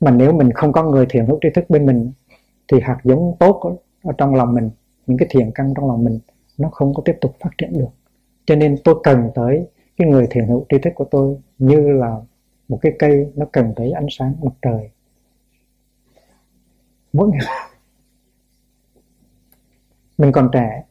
Mà 0.00 0.10
nếu 0.10 0.32
mình 0.32 0.52
không 0.52 0.72
có 0.72 0.82
người 0.82 1.06
thiền 1.10 1.26
hữu 1.26 1.38
tri 1.42 1.48
thức 1.54 1.64
bên 1.68 1.86
mình, 1.86 2.12
thì 2.68 2.80
hạt 2.80 2.98
giống 3.04 3.36
tốt 3.40 3.78
ở 4.02 4.12
trong 4.18 4.34
lòng 4.34 4.54
mình, 4.54 4.70
những 5.06 5.18
cái 5.18 5.28
thiện 5.30 5.50
căn 5.54 5.74
trong 5.76 5.88
lòng 5.88 6.04
mình, 6.04 6.18
nó 6.58 6.68
không 6.68 6.94
có 6.94 7.02
tiếp 7.04 7.18
tục 7.20 7.36
phát 7.40 7.50
triển 7.58 7.72
được. 7.72 7.88
Cho 8.44 8.56
nên 8.56 8.76
tôi 8.84 8.94
cần 9.02 9.30
tới 9.34 9.68
cái 9.96 10.08
người 10.08 10.26
thiền 10.30 10.46
hữu 10.46 10.66
tri 10.68 10.78
thức 10.78 10.92
của 10.94 11.04
tôi 11.10 11.36
như 11.58 11.92
là 11.92 12.16
một 12.68 12.78
cái 12.82 12.92
cây 12.98 13.32
nó 13.34 13.46
cần 13.52 13.72
tới 13.76 13.90
ánh 13.92 14.06
sáng 14.10 14.34
mặt 14.42 14.52
trời. 14.62 14.90
Mỗi 17.12 17.28
ngày. 17.28 17.46
Mình 20.18 20.32
còn 20.32 20.48
trẻ 20.52 20.84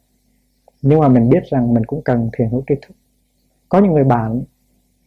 nhưng 0.82 1.00
mà 1.00 1.08
mình 1.08 1.28
biết 1.28 1.44
rằng 1.50 1.74
mình 1.74 1.84
cũng 1.84 2.02
cần 2.02 2.30
thiền 2.32 2.48
hữu 2.48 2.62
tri 2.68 2.74
thức. 2.82 2.94
Có 3.68 3.78
những 3.78 3.92
người 3.92 4.04
bạn, 4.04 4.42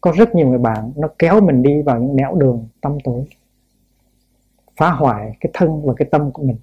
có 0.02 0.12
rất 0.16 0.36
nhiều 0.36 0.48
người 0.48 0.58
bạn, 0.58 0.92
nó 0.96 1.08
kéo 1.20 1.42
mình 1.42 1.64
đi 1.64 1.82
vào 1.82 2.02
những 2.02 2.16
nẻo 2.16 2.36
đường 2.36 2.68
tâm 2.82 2.98
tối, 3.04 3.26
phá 4.78 4.92
hoại 4.92 5.38
cái 5.40 5.50
thân 5.54 5.86
và 5.86 5.94
cái 5.98 6.08
tâm 6.12 6.32
của 6.32 6.44
mình, 6.44 6.58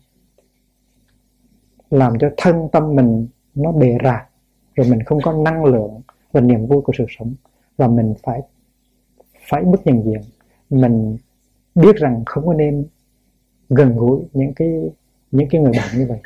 làm 1.90 2.18
cho 2.18 2.30
thân 2.36 2.68
tâm 2.72 2.94
mình 2.94 3.28
nó 3.54 3.72
bề 3.72 3.96
rạc, 4.04 4.28
rồi 4.74 4.86
mình 4.90 5.02
không 5.02 5.18
có 5.22 5.32
năng 5.32 5.64
lượng 5.64 6.00
và 6.32 6.40
niềm 6.40 6.66
vui 6.66 6.80
của 6.80 6.92
sự 6.98 7.04
sống, 7.18 7.34
và 7.76 7.88
mình 7.88 8.14
phải 8.22 8.40
phải 9.48 9.64
bước 9.64 9.86
nhận 9.86 10.04
diện. 10.04 10.20
Mình 10.70 11.16
biết 11.74 11.96
rằng 11.96 12.22
không 12.26 12.46
có 12.46 12.54
nên 12.54 12.86
gần 13.68 13.96
gũi 13.96 14.20
những 14.32 14.54
cái 14.54 14.68
những 15.30 15.48
cái 15.50 15.60
người 15.60 15.72
bạn 15.72 15.98
như 15.98 16.06
vậy. 16.08 16.18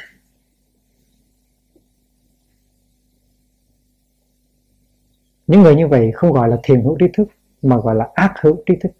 Những 5.47 5.63
người 5.63 5.77
như 5.77 5.89
vậy 5.89 6.11
không 6.15 6.33
gọi 6.33 6.49
là 6.49 6.57
thiền 6.63 6.83
hữu 6.83 6.97
trí 6.99 7.07
thức 7.17 7.29
mà 7.63 7.77
gọi 7.77 7.95
là 7.95 8.09
ác 8.15 8.33
hữu 8.41 8.57
trí 8.67 8.75
thức. 8.81 8.93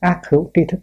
Ác 0.00 0.20
hữu 0.28 0.50
trí 0.54 0.64
thức. 0.68 0.80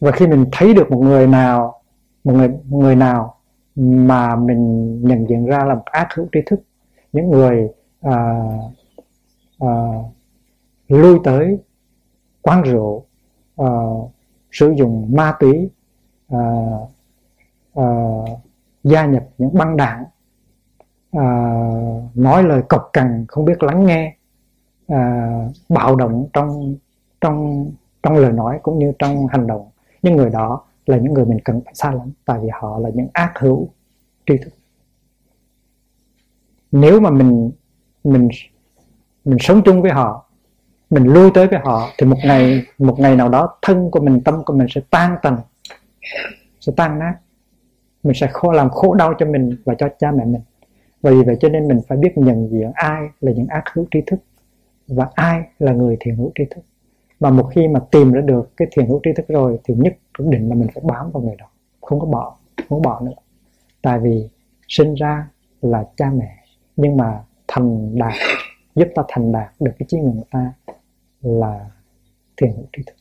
Và 0.00 0.10
khi 0.10 0.26
mình 0.26 0.44
thấy 0.52 0.74
được 0.74 0.90
một 0.90 0.98
người 0.98 1.26
nào 1.26 1.82
một 2.24 2.32
người 2.32 2.48
một 2.48 2.78
người 2.78 2.96
nào 2.96 3.36
mà 3.76 4.36
mình 4.36 4.94
nhận 5.02 5.26
diện 5.28 5.46
ra 5.46 5.64
là 5.64 5.74
một 5.74 5.84
ác 5.84 6.08
hữu 6.14 6.26
trí 6.32 6.40
thức 6.46 6.60
những 7.12 7.30
người 7.30 7.68
à, 8.00 8.34
à, 9.58 9.68
lui 10.88 11.18
tới 11.24 11.58
quán 12.42 12.62
rượu 12.62 13.04
à, 13.56 13.66
sử 14.52 14.74
dụng 14.76 15.10
ma 15.14 15.34
túy 15.40 15.70
à, 16.28 16.38
à, 17.74 17.84
gia 18.84 19.06
nhập 19.06 19.24
những 19.38 19.54
băng 19.54 19.76
đảng 19.76 20.04
à, 21.12 21.24
nói 22.14 22.42
lời 22.42 22.62
cộc 22.68 22.90
cằn 22.92 23.24
không 23.28 23.44
biết 23.44 23.62
lắng 23.62 23.86
nghe 23.86 24.16
à, 24.88 25.32
bạo 25.68 25.96
động 25.96 26.26
trong 26.32 26.76
trong 27.20 27.66
trong 28.02 28.16
lời 28.16 28.32
nói 28.32 28.60
cũng 28.62 28.78
như 28.78 28.92
trong 28.98 29.26
hành 29.26 29.46
động. 29.46 29.70
Những 30.02 30.16
người 30.16 30.30
đó 30.30 30.64
là 30.86 30.96
những 30.96 31.14
người 31.14 31.24
mình 31.24 31.38
cần 31.44 31.60
phải 31.64 31.74
xa 31.74 31.90
lắm 31.90 32.12
tại 32.24 32.38
vì 32.42 32.48
họ 32.52 32.78
là 32.78 32.90
những 32.94 33.08
ác 33.12 33.32
hữu 33.38 33.68
tri 34.26 34.36
thức. 34.36 34.52
Nếu 36.72 37.00
mà 37.00 37.10
mình 37.10 37.50
mình 38.04 38.28
mình 39.24 39.38
sống 39.40 39.62
chung 39.64 39.82
với 39.82 39.90
họ 39.90 40.28
mình 40.90 41.04
lui 41.04 41.30
tới 41.34 41.46
với 41.46 41.58
họ 41.64 41.88
thì 41.98 42.06
một 42.06 42.16
ngày 42.24 42.66
một 42.78 43.00
ngày 43.00 43.16
nào 43.16 43.28
đó 43.28 43.58
thân 43.62 43.90
của 43.90 44.00
mình 44.00 44.20
tâm 44.24 44.44
của 44.44 44.54
mình 44.54 44.66
sẽ 44.70 44.80
tan 44.90 45.16
tành 45.22 45.38
sẽ 46.60 46.72
tan 46.76 46.98
nát. 46.98 47.14
Mình 48.02 48.14
sẽ 48.14 48.26
khổ 48.32 48.52
làm 48.52 48.70
khổ 48.70 48.94
đau 48.94 49.14
cho 49.18 49.26
mình 49.26 49.56
và 49.64 49.74
cho 49.74 49.88
cha 49.98 50.10
mẹ 50.10 50.24
mình 50.24 50.40
vì 51.10 51.22
vậy 51.22 51.36
cho 51.40 51.48
nên 51.48 51.68
mình 51.68 51.80
phải 51.88 51.98
biết 51.98 52.18
nhận 52.18 52.48
diện 52.50 52.70
ai 52.74 53.08
là 53.20 53.32
những 53.32 53.46
ác 53.46 53.64
hữu 53.72 53.86
tri 53.90 54.00
thức 54.06 54.20
và 54.88 55.08
ai 55.14 55.42
là 55.58 55.72
người 55.72 55.96
thiện 56.00 56.16
hữu 56.16 56.32
tri 56.34 56.44
thức. 56.50 56.60
Mà 57.20 57.30
một 57.30 57.50
khi 57.54 57.68
mà 57.68 57.80
tìm 57.90 58.12
ra 58.12 58.20
được 58.20 58.56
cái 58.56 58.68
thiền 58.72 58.86
hữu 58.86 59.00
tri 59.04 59.10
thức 59.16 59.28
rồi 59.28 59.58
thì 59.64 59.74
nhất 59.74 59.96
định 60.18 60.48
là 60.48 60.54
mình 60.54 60.68
phải 60.74 60.82
bám 60.86 61.10
vào 61.10 61.22
người 61.22 61.36
đó, 61.38 61.46
không 61.80 62.00
có 62.00 62.06
bỏ, 62.06 62.36
không 62.68 62.82
có 62.82 62.90
bỏ 62.90 63.00
nữa. 63.00 63.12
Tại 63.82 63.98
vì 63.98 64.28
sinh 64.68 64.94
ra 64.94 65.28
là 65.62 65.84
cha 65.96 66.10
mẹ, 66.10 66.36
nhưng 66.76 66.96
mà 66.96 67.20
thành 67.48 67.98
đạt, 67.98 68.12
giúp 68.74 68.88
ta 68.94 69.02
thành 69.08 69.32
đạt 69.32 69.52
được 69.60 69.72
cái 69.78 69.86
trí 69.88 69.98
nguyện 69.98 70.16
của 70.16 70.26
ta 70.30 70.52
là 71.20 71.70
thiền 72.36 72.52
hữu 72.52 72.66
tri 72.76 72.82
thức. 72.86 72.96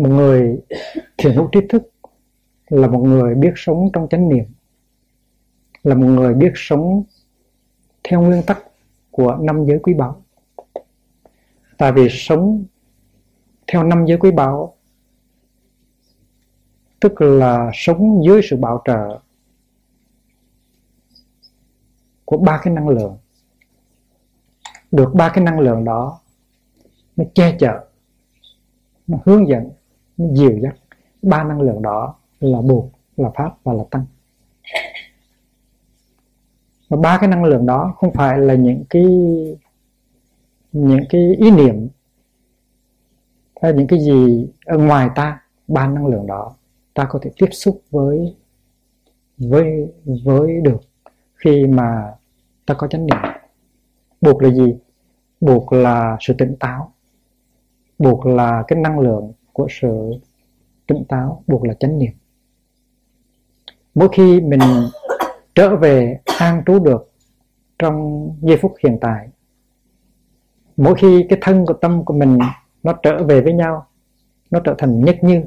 Một 0.00 0.08
người 0.08 0.60
thiền 1.18 1.34
hữu 1.34 1.48
trí 1.52 1.60
thức 1.68 1.90
là 2.68 2.88
một 2.88 2.98
người 2.98 3.34
biết 3.34 3.52
sống 3.56 3.90
trong 3.92 4.08
chánh 4.08 4.28
niệm, 4.28 4.44
là 5.82 5.94
một 5.94 6.06
người 6.06 6.34
biết 6.34 6.52
sống 6.54 7.04
theo 8.04 8.20
nguyên 8.20 8.42
tắc 8.46 8.64
của 9.10 9.38
năm 9.40 9.64
giới 9.66 9.78
quý 9.78 9.94
báu. 9.94 10.22
Tại 11.78 11.92
vì 11.92 12.08
sống 12.10 12.64
theo 13.66 13.84
năm 13.84 14.04
giới 14.06 14.18
quý 14.18 14.30
báu, 14.30 14.76
tức 17.00 17.20
là 17.20 17.70
sống 17.74 18.24
dưới 18.24 18.40
sự 18.50 18.56
bảo 18.56 18.82
trợ 18.84 19.20
của 22.24 22.38
ba 22.38 22.60
cái 22.62 22.74
năng 22.74 22.88
lượng. 22.88 23.18
Được 24.90 25.10
ba 25.14 25.30
cái 25.34 25.44
năng 25.44 25.60
lượng 25.60 25.84
đó, 25.84 26.20
nó 27.16 27.24
che 27.34 27.56
chở, 27.60 27.84
nó 29.06 29.18
hướng 29.24 29.48
dẫn 29.48 29.70
nó 30.20 30.34
dìu 30.34 30.58
dắt. 30.62 30.76
Ba 31.22 31.44
năng 31.44 31.60
lượng 31.60 31.82
đó 31.82 32.14
là 32.40 32.60
buộc 32.60 32.92
là 33.16 33.30
pháp 33.34 33.54
và 33.64 33.72
là 33.72 33.84
tăng. 33.90 34.04
Và 36.88 36.96
ba 36.96 37.18
cái 37.20 37.28
năng 37.28 37.44
lượng 37.44 37.66
đó 37.66 37.94
không 37.96 38.12
phải 38.12 38.38
là 38.38 38.54
những 38.54 38.84
cái 38.90 39.04
những 40.72 41.04
cái 41.08 41.34
ý 41.38 41.50
niệm 41.50 41.88
hay 43.62 43.72
những 43.72 43.86
cái 43.86 43.98
gì 43.98 44.48
ở 44.66 44.78
ngoài 44.78 45.08
ta. 45.14 45.42
Ba 45.68 45.86
năng 45.86 46.06
lượng 46.06 46.26
đó 46.26 46.54
ta 46.94 47.06
có 47.10 47.18
thể 47.22 47.30
tiếp 47.36 47.48
xúc 47.52 47.82
với 47.90 48.36
với 49.38 49.92
với 50.24 50.60
được 50.62 50.80
khi 51.34 51.66
mà 51.66 52.14
ta 52.66 52.74
có 52.74 52.86
chánh 52.86 53.06
niệm. 53.06 53.32
Buộc 54.20 54.42
là 54.42 54.50
gì? 54.50 54.76
Buộc 55.40 55.72
là 55.72 56.16
sự 56.20 56.34
tỉnh 56.38 56.56
táo. 56.60 56.92
Buộc 57.98 58.26
là 58.26 58.64
cái 58.68 58.78
năng 58.78 58.98
lượng 58.98 59.32
của 59.52 59.66
sự 59.80 60.10
tỉnh 60.86 61.04
táo 61.08 61.42
buộc 61.46 61.64
là 61.64 61.74
chánh 61.74 61.98
niệm. 61.98 62.12
Mỗi 63.94 64.08
khi 64.12 64.40
mình 64.40 64.60
trở 65.54 65.76
về 65.76 66.18
an 66.38 66.62
trú 66.66 66.78
được 66.78 67.12
trong 67.78 68.28
giây 68.40 68.56
phút 68.56 68.74
hiện 68.84 68.98
tại 69.00 69.28
mỗi 70.76 70.94
khi 70.94 71.26
cái 71.28 71.38
thân 71.42 71.66
của 71.66 71.74
tâm 71.74 72.04
của 72.04 72.14
mình 72.14 72.38
nó 72.82 72.92
trở 73.02 73.24
về 73.24 73.40
với 73.40 73.52
nhau 73.52 73.86
nó 74.50 74.60
trở 74.60 74.74
thành 74.78 75.00
nhất 75.00 75.16
như 75.22 75.42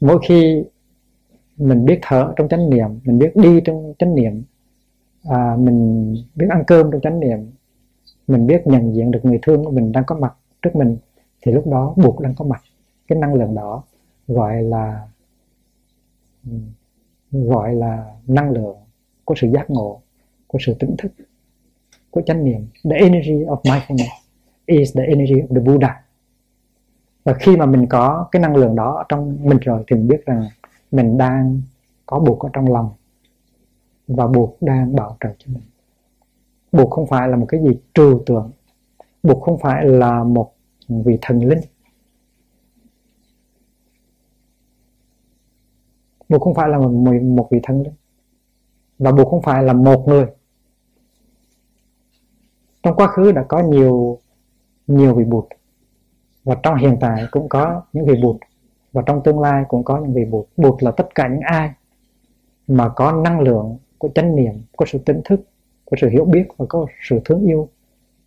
mỗi 0.00 0.18
khi 0.28 0.64
mình 1.56 1.84
biết 1.84 1.98
thở 2.02 2.32
trong 2.36 2.48
chánh 2.48 2.70
niệm 2.70 2.88
mình 3.04 3.18
biết 3.18 3.36
đi 3.36 3.60
trong 3.64 3.94
chánh 3.98 4.14
niệm 4.14 4.42
à, 5.24 5.56
mình 5.58 6.14
biết 6.34 6.46
ăn 6.50 6.64
cơm 6.66 6.90
trong 6.90 7.00
chánh 7.00 7.20
niệm 7.20 7.38
mình 8.26 8.46
biết 8.46 8.66
nhận 8.66 8.94
diện 8.94 9.10
được 9.10 9.20
người 9.22 9.38
thương 9.42 9.64
của 9.64 9.70
mình 9.70 9.92
đang 9.92 10.04
có 10.06 10.16
mặt 10.18 10.34
trước 10.62 10.70
mình 10.76 10.96
thì 11.42 11.52
lúc 11.52 11.66
đó 11.66 11.94
buộc 11.96 12.20
đang 12.20 12.34
có 12.34 12.44
mặt, 12.44 12.62
cái 13.08 13.18
năng 13.18 13.34
lượng 13.34 13.54
đó 13.54 13.82
gọi 14.28 14.62
là 14.62 15.08
gọi 17.32 17.74
là 17.74 18.14
năng 18.26 18.50
lượng 18.50 18.76
của 19.24 19.34
sự 19.36 19.48
giác 19.54 19.70
ngộ, 19.70 20.00
của 20.46 20.58
sự 20.66 20.74
tỉnh 20.74 20.94
thức, 20.98 21.12
của 22.10 22.22
chánh 22.26 22.44
niệm. 22.44 22.66
The 22.84 22.96
energy 22.96 23.44
of 23.44 23.62
mindfulness 23.62 24.16
is 24.66 24.96
the 24.96 25.04
energy 25.04 25.34
of 25.34 25.54
the 25.54 25.60
Buddha. 25.60 26.02
Và 27.24 27.32
khi 27.32 27.56
mà 27.56 27.66
mình 27.66 27.86
có 27.86 28.28
cái 28.32 28.42
năng 28.42 28.56
lượng 28.56 28.76
đó 28.76 29.04
trong 29.08 29.38
mình 29.42 29.58
rồi 29.60 29.84
thì 29.86 29.96
mình 29.96 30.08
biết 30.08 30.26
rằng 30.26 30.48
mình 30.90 31.18
đang 31.18 31.60
có 32.06 32.18
buộc 32.18 32.40
ở 32.40 32.48
trong 32.52 32.72
lòng 32.72 32.90
và 34.08 34.26
buộc 34.26 34.56
đang 34.60 34.96
bảo 34.96 35.16
trợ 35.20 35.28
cho 35.38 35.52
mình. 35.52 35.62
Buộc 36.72 36.90
không 36.90 37.06
phải 37.06 37.28
là 37.28 37.36
một 37.36 37.46
cái 37.48 37.60
gì 37.62 37.78
trừu 37.94 38.22
tượng, 38.26 38.50
buộc 39.22 39.42
không 39.42 39.58
phải 39.58 39.84
là 39.84 40.24
một 40.24 40.52
vị 40.90 41.18
thần 41.22 41.44
linh. 41.44 41.60
Buộc 46.28 46.42
không 46.42 46.54
phải 46.54 46.68
là 46.68 46.78
một, 46.78 46.90
một 47.22 47.48
vị 47.50 47.60
thần 47.62 47.82
linh. 47.82 47.94
Và 48.98 49.12
buộc 49.12 49.28
không 49.28 49.42
phải 49.42 49.62
là 49.62 49.72
một 49.72 50.04
người. 50.08 50.26
Trong 52.82 52.96
quá 52.96 53.06
khứ 53.06 53.32
đã 53.32 53.44
có 53.48 53.62
nhiều 53.62 54.18
nhiều 54.86 55.14
vị 55.14 55.24
bụt. 55.24 55.44
Và 56.44 56.56
trong 56.62 56.76
hiện 56.76 56.96
tại 57.00 57.24
cũng 57.30 57.48
có 57.48 57.82
những 57.92 58.06
vị 58.06 58.14
bụt. 58.22 58.36
Và 58.92 59.02
trong 59.06 59.22
tương 59.24 59.40
lai 59.40 59.64
cũng 59.68 59.84
có 59.84 60.00
những 60.00 60.14
vị 60.14 60.24
bụt. 60.24 60.46
Bụt 60.56 60.82
là 60.82 60.90
tất 60.90 61.14
cả 61.14 61.28
những 61.28 61.40
ai 61.40 61.72
mà 62.66 62.88
có 62.96 63.12
năng 63.12 63.40
lượng 63.40 63.76
có 63.98 64.08
chánh 64.14 64.36
niệm 64.36 64.54
có 64.76 64.86
sự 64.88 64.98
tỉnh 64.98 65.20
thức 65.24 65.40
có 65.90 65.96
sự 66.00 66.08
hiểu 66.08 66.24
biết 66.24 66.44
và 66.56 66.66
có 66.68 66.86
sự 67.08 67.20
thương 67.24 67.40
yêu 67.40 67.68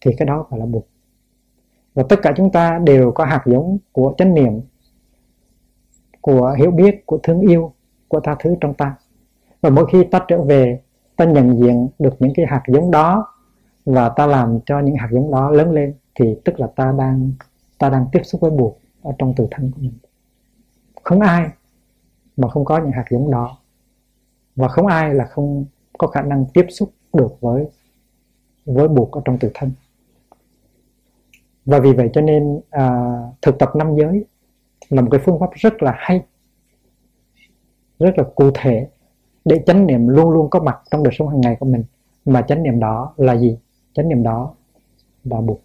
thì 0.02 0.12
cái 0.18 0.26
đó 0.26 0.48
phải 0.50 0.60
là 0.60 0.66
bụt 0.66 0.84
và 1.94 2.04
tất 2.10 2.20
cả 2.22 2.34
chúng 2.38 2.52
ta 2.52 2.80
đều 2.84 3.12
có 3.12 3.26
hạt 3.26 3.44
giống 3.46 3.78
của 3.92 4.14
chánh 4.18 4.34
niệm, 4.34 4.62
của 6.22 6.56
hiểu 6.60 6.72
biết, 6.72 7.06
của 7.06 7.20
thương 7.24 7.42
yêu, 7.42 7.74
của 8.08 8.20
tha 8.20 8.36
thứ 8.40 8.56
trong 8.62 8.74
ta. 8.74 8.96
Và 9.62 9.70
mỗi 9.70 9.86
khi 9.92 10.04
ta 10.04 10.26
trở 10.28 10.42
về, 10.42 10.82
ta 11.16 11.26
nhận 11.26 11.58
diện 11.60 11.90
được 12.00 12.14
những 12.20 12.34
cái 12.36 12.46
hạt 12.50 12.64
giống 12.68 12.92
đó 12.92 13.28
và 13.86 14.10
ta 14.10 14.26
làm 14.26 14.60
cho 14.66 14.80
những 14.80 14.96
hạt 14.96 15.10
giống 15.12 15.32
đó 15.32 15.52
lớn 15.52 15.72
lên, 15.72 15.94
thì 16.16 16.36
tức 16.46 16.60
là 16.60 16.68
ta 16.76 16.94
đang 16.98 17.32
ta 17.78 17.90
đang 17.90 18.06
tiếp 18.12 18.22
xúc 18.24 18.42
với 18.42 18.52
buộc 18.52 18.80
ở 19.02 19.12
trong 19.18 19.34
tự 19.36 19.48
thân 19.52 19.72
của 19.72 19.82
mình. 19.82 19.98
Không 21.04 21.20
ai 21.20 21.50
mà 22.38 22.48
không 22.48 22.66
có 22.66 22.78
những 22.78 22.92
hạt 22.92 23.06
giống 23.10 23.32
đó. 23.32 23.58
Và 24.56 24.68
không 24.68 24.88
ai 24.88 25.14
là 25.14 25.26
không 25.26 25.66
có 25.98 26.08
khả 26.08 26.22
năng 26.22 26.46
tiếp 26.54 26.66
xúc 26.70 26.90
được 27.14 27.38
với 27.42 27.68
với 28.66 28.88
buộc 28.88 29.12
ở 29.12 29.22
trong 29.26 29.40
tự 29.40 29.52
thân 29.54 29.72
và 31.66 31.80
vì 31.80 31.94
vậy 31.94 32.10
cho 32.14 32.22
nên 32.22 32.62
à, 32.70 33.14
thực 33.42 33.60
tập 33.60 33.70
năm 33.76 33.96
giới 33.96 34.26
là 34.90 35.02
một 35.02 35.08
cái 35.12 35.22
phương 35.26 35.40
pháp 35.40 35.50
rất 35.54 35.84
là 35.84 35.94
hay 35.98 36.24
rất 38.00 38.18
là 38.18 38.24
cụ 38.36 38.52
thể 38.54 38.88
để 39.46 39.64
chánh 39.66 39.88
niệm 39.88 40.08
luôn 40.08 40.30
luôn 40.30 40.50
có 40.50 40.60
mặt 40.60 40.82
trong 40.92 41.04
đời 41.04 41.14
sống 41.18 41.30
hàng 41.30 41.42
ngày 41.42 41.58
của 41.60 41.66
mình. 41.66 41.84
Mà 42.26 42.42
chánh 42.42 42.64
niệm 42.64 42.80
đó 42.80 43.14
là 43.18 43.38
gì? 43.38 43.58
Chánh 43.94 44.10
niệm 44.10 44.24
đó 44.24 44.54
là 45.24 45.42
buộc. 45.42 45.62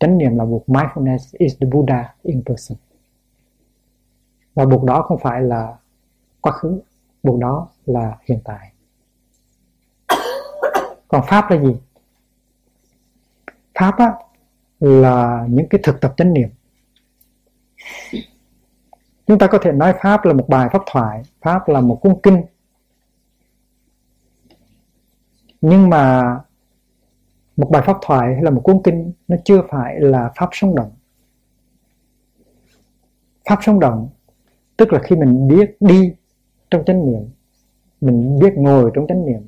Chánh 0.00 0.18
niệm 0.18 0.36
là 0.36 0.44
buộc 0.44 0.66
mindfulness 0.66 1.18
is 1.32 1.56
the 1.60 1.66
Buddha 1.66 2.14
in 2.22 2.42
person. 2.46 2.78
Và 4.54 4.64
buộc 4.64 4.84
đó 4.84 5.02
không 5.02 5.18
phải 5.18 5.42
là 5.42 5.76
quá 6.40 6.52
khứ 6.52 6.80
buộc 7.22 7.40
đó 7.40 7.68
là 7.86 8.18
hiện 8.28 8.38
tại. 8.44 8.72
Còn 11.08 11.22
pháp 11.26 11.50
là 11.50 11.62
gì? 11.62 11.76
Pháp 13.74 13.98
á, 13.98 14.14
là 14.80 15.46
những 15.50 15.68
cái 15.68 15.80
thực 15.84 16.00
tập 16.00 16.14
chánh 16.16 16.32
niệm. 16.32 16.48
Chúng 19.26 19.38
ta 19.38 19.46
có 19.46 19.58
thể 19.62 19.72
nói 19.72 19.94
pháp 20.02 20.24
là 20.24 20.32
một 20.32 20.48
bài 20.48 20.68
pháp 20.72 20.82
thoại, 20.86 21.22
pháp 21.40 21.68
là 21.68 21.80
một 21.80 21.98
cuốn 22.02 22.14
kinh. 22.22 22.42
Nhưng 25.60 25.90
mà 25.90 26.36
một 27.56 27.70
bài 27.70 27.82
pháp 27.86 27.96
thoại 28.02 28.34
hay 28.34 28.42
là 28.42 28.50
một 28.50 28.60
cuốn 28.64 28.82
kinh, 28.84 29.12
nó 29.28 29.36
chưa 29.44 29.62
phải 29.70 30.00
là 30.00 30.32
pháp 30.36 30.48
sống 30.52 30.74
động. 30.74 30.90
Pháp 33.48 33.58
sống 33.62 33.80
động, 33.80 34.08
tức 34.76 34.92
là 34.92 35.00
khi 35.02 35.16
mình 35.16 35.48
biết 35.48 35.76
đi 35.80 36.12
trong 36.70 36.84
chánh 36.84 37.06
niệm, 37.06 37.22
mình 38.00 38.38
biết 38.38 38.52
ngồi 38.56 38.90
trong 38.94 39.06
chánh 39.06 39.26
niệm, 39.26 39.40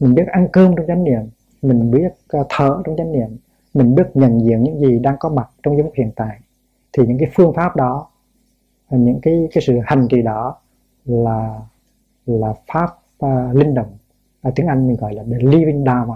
mình 0.00 0.14
biết 0.14 0.26
ăn 0.26 0.48
cơm 0.52 0.76
trong 0.76 0.86
chánh 0.86 1.04
niệm, 1.04 1.22
mình 1.62 1.90
biết 1.90 2.08
ờ, 2.28 2.44
thở 2.48 2.82
trong 2.84 2.96
chánh 2.96 3.12
niệm 3.12 3.36
mình 3.74 3.94
biết 3.94 4.06
nhận 4.14 4.40
diện 4.44 4.62
những 4.62 4.80
gì 4.80 4.98
đang 4.98 5.16
có 5.20 5.28
mặt 5.28 5.50
trong 5.62 5.76
giây 5.76 5.82
phút 5.82 5.92
hiện 5.96 6.10
tại. 6.16 6.40
Thì 6.92 7.02
những 7.06 7.18
cái 7.18 7.30
phương 7.34 7.54
pháp 7.54 7.76
đó 7.76 8.08
những 8.90 9.20
cái 9.22 9.48
cái 9.52 9.62
sự 9.66 9.78
hành 9.84 10.08
trì 10.10 10.22
đó 10.22 10.56
là 11.04 11.60
là 12.26 12.54
pháp 12.66 12.90
uh, 13.26 13.56
linh 13.56 13.74
động. 13.74 13.96
Ở 14.42 14.50
tiếng 14.54 14.66
Anh 14.66 14.88
mình 14.88 14.96
gọi 14.96 15.14
là 15.14 15.22
the 15.22 15.38
living 15.38 15.84
dharma. 15.84 16.14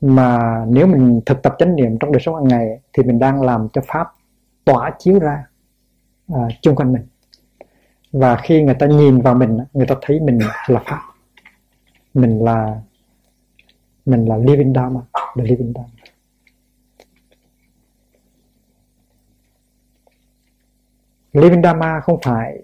Mà 0.00 0.64
nếu 0.68 0.86
mình 0.86 1.20
thực 1.26 1.42
tập 1.42 1.54
chánh 1.58 1.76
niệm 1.76 1.98
trong 1.98 2.12
đời 2.12 2.20
sống 2.20 2.34
hàng 2.34 2.48
ngày 2.48 2.80
thì 2.92 3.02
mình 3.02 3.18
đang 3.18 3.42
làm 3.42 3.68
cho 3.72 3.80
pháp 3.86 4.12
tỏa 4.64 4.90
chiếu 4.98 5.18
ra 5.18 5.46
uh, 6.32 6.52
chung 6.60 6.76
quanh 6.76 6.92
mình. 6.92 7.02
Và 8.12 8.36
khi 8.36 8.62
người 8.62 8.74
ta 8.74 8.86
nhìn 8.86 9.20
vào 9.20 9.34
mình 9.34 9.58
người 9.72 9.86
ta 9.86 9.94
thấy 10.02 10.20
mình 10.20 10.38
là 10.68 10.82
pháp. 10.86 11.00
Mình 12.14 12.44
là 12.44 12.80
mình 14.06 14.24
là 14.24 14.36
living 14.36 14.74
dharma 14.74 15.00
the 15.36 15.44
living 15.44 15.72
dharma. 15.74 15.90
Living 21.32 21.62
dharma 21.62 22.00
không 22.00 22.18
phải 22.22 22.62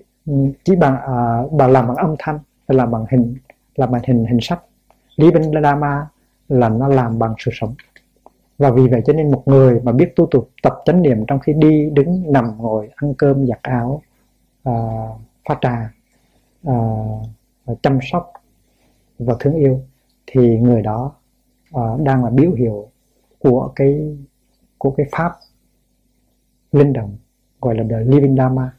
chỉ 0.64 0.76
bằng 0.76 0.94
uh, 0.94 1.53
bằng 1.53 1.70
làm 1.70 1.87
bằng 1.88 1.96
âm 1.96 2.14
thanh 2.18 2.38
hay 2.68 2.76
làm 2.76 2.90
bằng 2.90 3.05
hình 3.11 3.37
làm 3.74 3.90
bằng 3.90 4.03
hình 4.07 4.24
hình 4.24 4.38
sắc. 4.42 4.62
Living 5.16 5.62
dharma 5.62 6.07
là 6.48 6.68
nó 6.68 6.88
làm 6.88 7.18
bằng 7.18 7.35
sự 7.38 7.50
sống. 7.55 7.74
Và 8.59 8.70
vì 8.70 8.88
vậy 8.88 9.03
cho 9.07 9.12
nên 9.12 9.31
một 9.31 9.42
người 9.46 9.81
mà 9.81 9.92
biết 9.92 10.12
tu 10.16 10.26
tục 10.31 10.50
tập 10.62 10.74
chánh 10.85 11.03
niệm 11.03 11.26
trong 11.26 11.38
khi 11.38 11.53
đi 11.53 11.90
đứng 11.90 12.33
nằm 12.33 12.59
ngồi 12.59 12.90
ăn 12.96 13.14
cơm 13.14 13.46
giặt 13.46 13.59
áo 13.62 14.03
à, 14.64 14.72
uh, 14.72 15.20
pha 15.48 15.59
trà 15.61 15.90
uh, 16.70 17.83
chăm 17.83 17.98
sóc 18.03 18.33
và 19.18 19.35
thương 19.40 19.55
yêu 19.55 19.81
thì 20.26 20.59
người 20.59 20.83
đó 20.83 21.12
uh, 21.76 22.00
đang 22.00 22.24
là 22.24 22.30
biểu 22.30 22.52
hiệu 22.52 22.90
của 23.38 23.72
cái 23.76 24.16
của 24.78 24.90
cái 24.90 25.06
pháp 25.12 25.33
linh 26.72 26.92
động 26.92 27.16
gọi 27.61 27.74
là 27.74 27.85
the 27.90 28.00
living 28.00 28.37
dharma. 28.37 28.70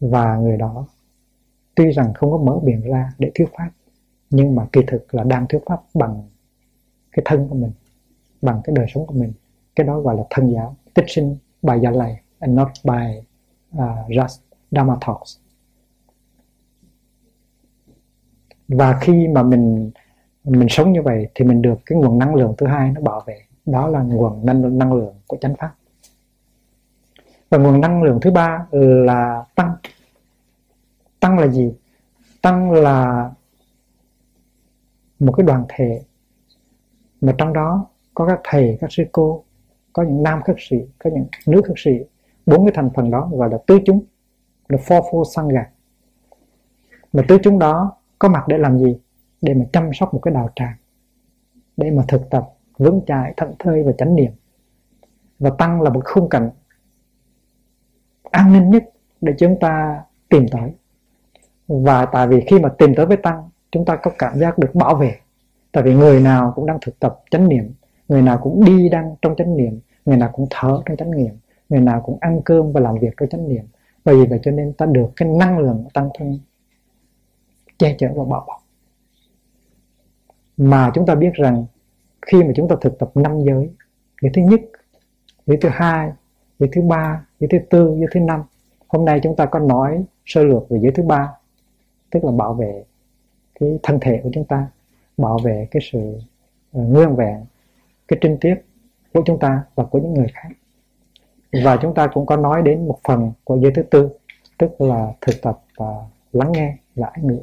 Và 0.00 0.36
người 0.36 0.56
đó 0.56 0.86
tuy 1.74 1.90
rằng 1.90 2.14
không 2.14 2.30
có 2.30 2.38
mở 2.38 2.60
miệng 2.62 2.80
ra 2.80 3.12
để 3.18 3.30
thuyết 3.34 3.48
pháp 3.58 3.70
nhưng 4.30 4.54
mà 4.54 4.66
kỳ 4.72 4.80
thực 4.86 5.14
là 5.14 5.24
đang 5.24 5.46
thuyết 5.48 5.60
pháp 5.66 5.80
bằng 5.94 6.22
cái 7.12 7.22
thân 7.24 7.48
của 7.48 7.54
mình 7.54 7.72
bằng 8.42 8.60
cái 8.64 8.76
đời 8.76 8.86
sống 8.94 9.06
của 9.06 9.14
mình. 9.14 9.32
Cái 9.76 9.86
đó 9.86 10.00
gọi 10.00 10.16
là 10.16 10.22
thân 10.30 10.52
giáo 10.52 10.76
teaching 10.94 11.36
by 11.62 11.74
Gia 11.82 11.90
Lầy 11.90 12.16
and 12.38 12.54
not 12.54 12.68
by 12.84 13.22
à, 13.78 14.04
uh, 14.04 14.10
just 14.10 14.38
Dharma 14.70 14.96
talks. 15.06 15.38
Và 18.68 18.98
khi 19.00 19.28
mà 19.28 19.42
mình 19.42 19.90
mình 20.46 20.68
sống 20.68 20.92
như 20.92 21.02
vậy 21.02 21.28
thì 21.34 21.44
mình 21.44 21.62
được 21.62 21.78
cái 21.86 21.98
nguồn 21.98 22.18
năng 22.18 22.34
lượng 22.34 22.54
thứ 22.58 22.66
hai 22.66 22.90
nó 22.90 23.00
bảo 23.00 23.22
vệ. 23.26 23.42
Đó 23.66 23.88
là 23.88 24.02
nguồn 24.02 24.46
năng, 24.46 24.78
năng 24.78 24.92
lượng 24.92 25.14
của 25.26 25.36
chánh 25.40 25.54
pháp. 25.58 25.74
Và 27.50 27.58
nguồn 27.58 27.80
năng 27.80 28.02
lượng 28.02 28.18
thứ 28.22 28.30
ba 28.30 28.66
là 28.70 29.44
tăng. 29.54 29.76
Tăng 31.20 31.38
là 31.38 31.46
gì? 31.46 31.74
Tăng 32.42 32.72
là 32.72 33.30
một 35.18 35.32
cái 35.32 35.46
đoàn 35.46 35.64
thể. 35.68 36.02
Mà 37.20 37.34
trong 37.38 37.52
đó 37.52 37.86
có 38.14 38.26
các 38.26 38.40
thầy 38.44 38.78
các 38.80 38.92
sư 38.92 39.04
cô 39.12 39.44
có 39.92 40.02
những 40.02 40.22
nam 40.22 40.42
khất 40.42 40.56
sĩ 40.58 40.76
có 40.98 41.10
những 41.14 41.26
nữ 41.46 41.62
khất 41.64 41.76
sĩ. 41.76 41.92
Bốn 42.46 42.66
cái 42.66 42.72
thành 42.74 42.90
phần 42.94 43.10
đó 43.10 43.28
gọi 43.32 43.50
là 43.50 43.58
tứ 43.66 43.78
chúng. 43.86 44.04
Là 44.68 44.78
sang 44.78 45.02
sangha 45.34 45.70
mà 47.12 47.22
tứ 47.28 47.38
chúng 47.42 47.58
đó 47.58 47.92
có 48.18 48.28
mặt 48.28 48.48
để 48.48 48.58
làm 48.58 48.78
gì? 48.78 48.98
Để 49.42 49.54
mà 49.54 49.64
chăm 49.72 49.90
sóc 49.92 50.14
một 50.14 50.20
cái 50.22 50.34
đạo 50.34 50.48
tràng, 50.54 50.76
để 51.76 51.90
mà 51.90 52.02
thực 52.08 52.30
tập, 52.30 52.48
vững 52.78 53.00
chãi 53.06 53.34
thận 53.36 53.54
thơi 53.58 53.82
và 53.82 53.92
chánh 53.98 54.14
niệm. 54.14 54.32
Và 55.38 55.50
tăng 55.58 55.82
là 55.82 55.90
một 55.90 56.00
khung 56.04 56.28
cảnh 56.28 56.50
an 58.30 58.52
ninh 58.52 58.70
nhất 58.70 58.84
để 59.20 59.34
chúng 59.38 59.58
ta 59.60 60.02
tìm 60.28 60.46
tới. 60.50 60.72
Và 61.68 62.06
tại 62.06 62.28
vì 62.28 62.40
khi 62.40 62.58
mà 62.58 62.68
tìm 62.78 62.94
tới 62.96 63.06
với 63.06 63.16
tăng, 63.16 63.50
chúng 63.70 63.84
ta 63.84 63.96
có 63.96 64.10
cảm 64.18 64.38
giác 64.38 64.58
được 64.58 64.74
bảo 64.74 64.94
vệ. 64.94 65.16
Tại 65.72 65.82
vì 65.82 65.94
người 65.94 66.20
nào 66.20 66.52
cũng 66.56 66.66
đang 66.66 66.78
thực 66.80 67.00
tập 67.00 67.20
chánh 67.30 67.48
niệm, 67.48 67.72
người 68.08 68.22
nào 68.22 68.38
cũng 68.42 68.64
đi 68.64 68.88
đang 68.88 69.14
trong 69.22 69.36
chánh 69.36 69.56
niệm, 69.56 69.80
người 70.04 70.16
nào 70.16 70.30
cũng 70.32 70.46
thở 70.50 70.82
trong 70.86 70.96
chánh 70.96 71.10
niệm, 71.10 71.34
người 71.68 71.80
nào 71.80 72.00
cũng 72.00 72.18
ăn 72.20 72.40
cơm 72.44 72.72
và 72.72 72.80
làm 72.80 72.98
việc 72.98 73.10
trong 73.16 73.28
chánh 73.28 73.48
niệm. 73.48 73.64
Bởi 74.04 74.16
vì 74.16 74.26
vậy 74.26 74.40
cho 74.42 74.50
nên 74.50 74.72
ta 74.72 74.86
được 74.86 75.10
cái 75.16 75.28
năng 75.28 75.58
lượng 75.58 75.84
tăng 75.94 76.10
thân 76.18 76.38
che 77.78 77.94
chở 77.98 78.08
và 78.14 78.24
bảo 78.24 78.44
bọc 78.48 78.65
mà 80.56 80.90
chúng 80.94 81.06
ta 81.06 81.14
biết 81.14 81.32
rằng 81.34 81.64
khi 82.26 82.42
mà 82.42 82.52
chúng 82.56 82.68
ta 82.68 82.76
thực 82.80 82.98
tập 82.98 83.10
năm 83.14 83.44
giới 83.44 83.70
giới 84.22 84.32
thứ 84.34 84.42
nhất 84.42 84.60
giới 85.46 85.56
thứ 85.56 85.68
hai 85.72 86.12
giới 86.58 86.68
thứ 86.72 86.82
ba 86.82 87.26
giới 87.40 87.48
thứ 87.48 87.58
tư 87.70 87.96
giới 87.98 88.06
thứ 88.12 88.20
năm, 88.20 88.42
hôm 88.88 89.04
nay 89.04 89.20
chúng 89.22 89.36
ta 89.36 89.46
có 89.46 89.58
nói 89.58 90.04
sơ 90.26 90.44
lược 90.44 90.68
về 90.68 90.78
giới 90.82 90.92
thứ 90.92 91.02
ba, 91.02 91.32
tức 92.10 92.24
là 92.24 92.32
bảo 92.32 92.54
vệ 92.54 92.84
cái 93.60 93.78
thân 93.82 93.98
thể 94.00 94.20
của 94.22 94.30
chúng 94.32 94.44
ta, 94.44 94.68
bảo 95.16 95.38
vệ 95.44 95.68
cái 95.70 95.82
sự 95.92 96.18
ờ, 96.72 96.82
nguyên 96.82 97.16
vẹn, 97.16 97.44
cái 98.08 98.18
trinh 98.22 98.38
tiết 98.40 98.54
của 99.14 99.22
chúng 99.26 99.38
ta 99.38 99.62
và 99.74 99.84
của 99.84 99.98
những 99.98 100.14
người 100.14 100.28
khác. 100.34 100.48
Và 101.64 101.78
chúng 101.82 101.94
ta 101.94 102.06
cũng 102.06 102.26
có 102.26 102.36
nói 102.36 102.62
đến 102.62 102.88
một 102.88 102.98
phần 103.08 103.32
của 103.44 103.56
giới 103.56 103.72
thứ 103.72 103.82
tư, 103.82 104.08
tức 104.58 104.80
là 104.80 105.12
thực 105.20 105.42
tập 105.42 105.60
và 105.76 105.94
lắng 106.32 106.52
nghe 106.52 106.76
và 106.94 107.06
ái 107.06 107.22
ngữ. 107.22 107.38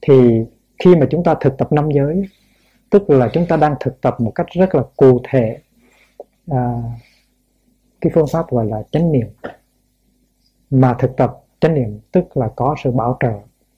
Thì 0.00 0.44
khi 0.78 0.94
mà 0.96 1.06
chúng 1.10 1.24
ta 1.24 1.34
thực 1.40 1.58
tập 1.58 1.72
năm 1.72 1.88
giới 1.90 2.28
tức 2.90 3.10
là 3.10 3.30
chúng 3.32 3.46
ta 3.46 3.56
đang 3.56 3.74
thực 3.80 4.00
tập 4.00 4.20
một 4.20 4.32
cách 4.34 4.46
rất 4.52 4.74
là 4.74 4.82
cụ 4.96 5.20
thể 5.28 5.58
à, 6.50 6.82
cái 8.00 8.12
phương 8.14 8.26
pháp 8.32 8.50
gọi 8.50 8.66
là 8.66 8.82
chánh 8.92 9.12
niệm. 9.12 9.26
Mà 10.70 10.96
thực 10.98 11.16
tập 11.16 11.38
chánh 11.60 11.74
niệm 11.74 12.00
tức 12.12 12.36
là 12.36 12.48
có 12.56 12.76
sự 12.84 12.90
bảo 12.90 13.16
trợ 13.20 13.32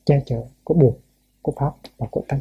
che 0.04 0.20
chở 0.26 0.42
của 0.64 0.74
buộc 0.74 0.98
của 1.42 1.52
pháp 1.56 1.72
và 1.98 2.06
của 2.10 2.24
tăng 2.28 2.40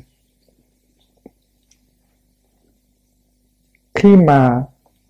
khi 4.04 4.16
mà 4.16 4.64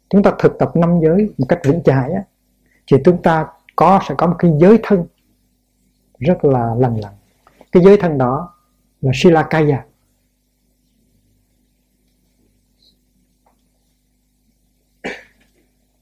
chúng 0.10 0.24
ta 0.24 0.32
thực 0.40 0.60
tập 0.60 0.72
năm 0.76 1.00
giới 1.04 1.34
một 1.38 1.46
cách 1.50 1.60
vững 1.66 1.84
chãi 1.84 2.12
á, 2.12 2.24
thì 2.88 2.98
chúng 3.06 3.22
ta 3.22 3.48
có 3.76 4.00
sẽ 4.10 4.16
có 4.18 4.28
một 4.28 4.36
cái 4.40 4.52
giới 4.58 4.80
thân 4.84 5.06
rất 6.20 6.46
là 6.46 6.76
lành 6.78 6.96
lặn. 6.96 7.14
Cái 7.72 7.84
giới 7.84 7.98
thân 7.98 8.18
đó 8.18 8.53
là 9.04 9.12
Silakaya 9.16 9.86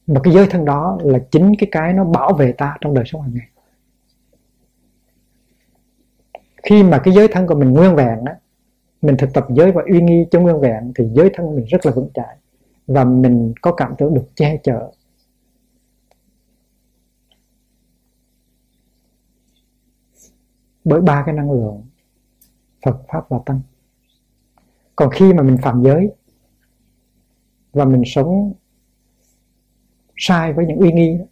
mà 0.08 0.22
cái 0.24 0.34
giới 0.34 0.48
thân 0.48 0.66
đó 0.66 0.98
là 1.04 1.20
chính 1.32 1.54
cái 1.60 1.70
cái 1.72 1.94
nó 1.94 2.06
bảo 2.06 2.34
vệ 2.34 2.52
ta 2.52 2.78
trong 2.82 2.94
đời 2.94 3.06
sống 3.08 3.22
hàng 3.22 3.34
ngày. 3.34 3.48
Khi 6.64 6.84
mà 6.84 7.02
cái 7.04 7.14
giới 7.14 7.28
thân 7.28 7.48
của 7.48 7.56
mình 7.56 7.72
nguyên 7.72 7.96
vẹn 7.96 8.26
á, 8.26 8.36
mình 9.02 9.16
thực 9.18 9.34
tập 9.34 9.46
giới 9.50 9.72
và 9.72 9.82
uy 9.92 10.02
nghi 10.02 10.26
cho 10.32 10.40
nguyên 10.40 10.60
vẹn, 10.60 10.92
thì 10.96 11.06
giới 11.14 11.30
thân 11.34 11.56
mình 11.56 11.66
rất 11.66 11.86
là 11.86 11.92
vững 11.92 12.10
chãi. 12.14 12.38
Và 12.88 13.04
mình 13.04 13.54
có 13.62 13.72
cảm 13.72 13.96
tưởng 13.98 14.14
được 14.14 14.36
che 14.36 14.58
chở. 14.64 14.92
Bởi 20.84 21.02
ba 21.02 21.24
cái 21.26 21.36
năng 21.36 21.52
lượng 21.52 21.84
Phật 22.86 23.02
pháp 23.08 23.30
và 23.30 23.38
tăng. 23.46 23.62
Còn 24.96 25.10
khi 25.12 25.34
mà 25.34 25.44
mình 25.44 25.58
phạm 25.62 25.84
giới 25.84 26.12
và 27.74 27.86
mình 27.86 28.04
sống 28.06 28.54
sai 30.17 30.54
với 30.54 30.65
những 30.65 30.78
uy 30.78 30.91
nghi 30.91 31.17
đó, 31.17 31.26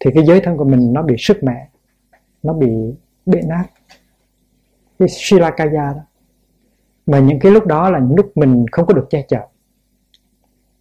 thì 0.00 0.10
cái 0.14 0.26
giới 0.26 0.40
thân 0.40 0.56
của 0.56 0.64
mình 0.64 0.92
nó 0.92 1.02
bị 1.02 1.14
sức 1.18 1.42
mẻ 1.42 1.68
nó 2.42 2.52
bị 2.52 2.68
bể 3.26 3.40
nát. 3.42 3.64
Cái 4.98 5.08
shilakaya 5.08 5.92
đó. 5.94 6.02
Mà 7.06 7.18
những 7.18 7.38
cái 7.38 7.52
lúc 7.52 7.66
đó 7.66 7.90
là 7.90 7.98
những 7.98 8.16
lúc 8.16 8.32
mình 8.34 8.66
không 8.72 8.86
có 8.86 8.94
được 8.94 9.06
che 9.10 9.22
chở. 9.28 9.46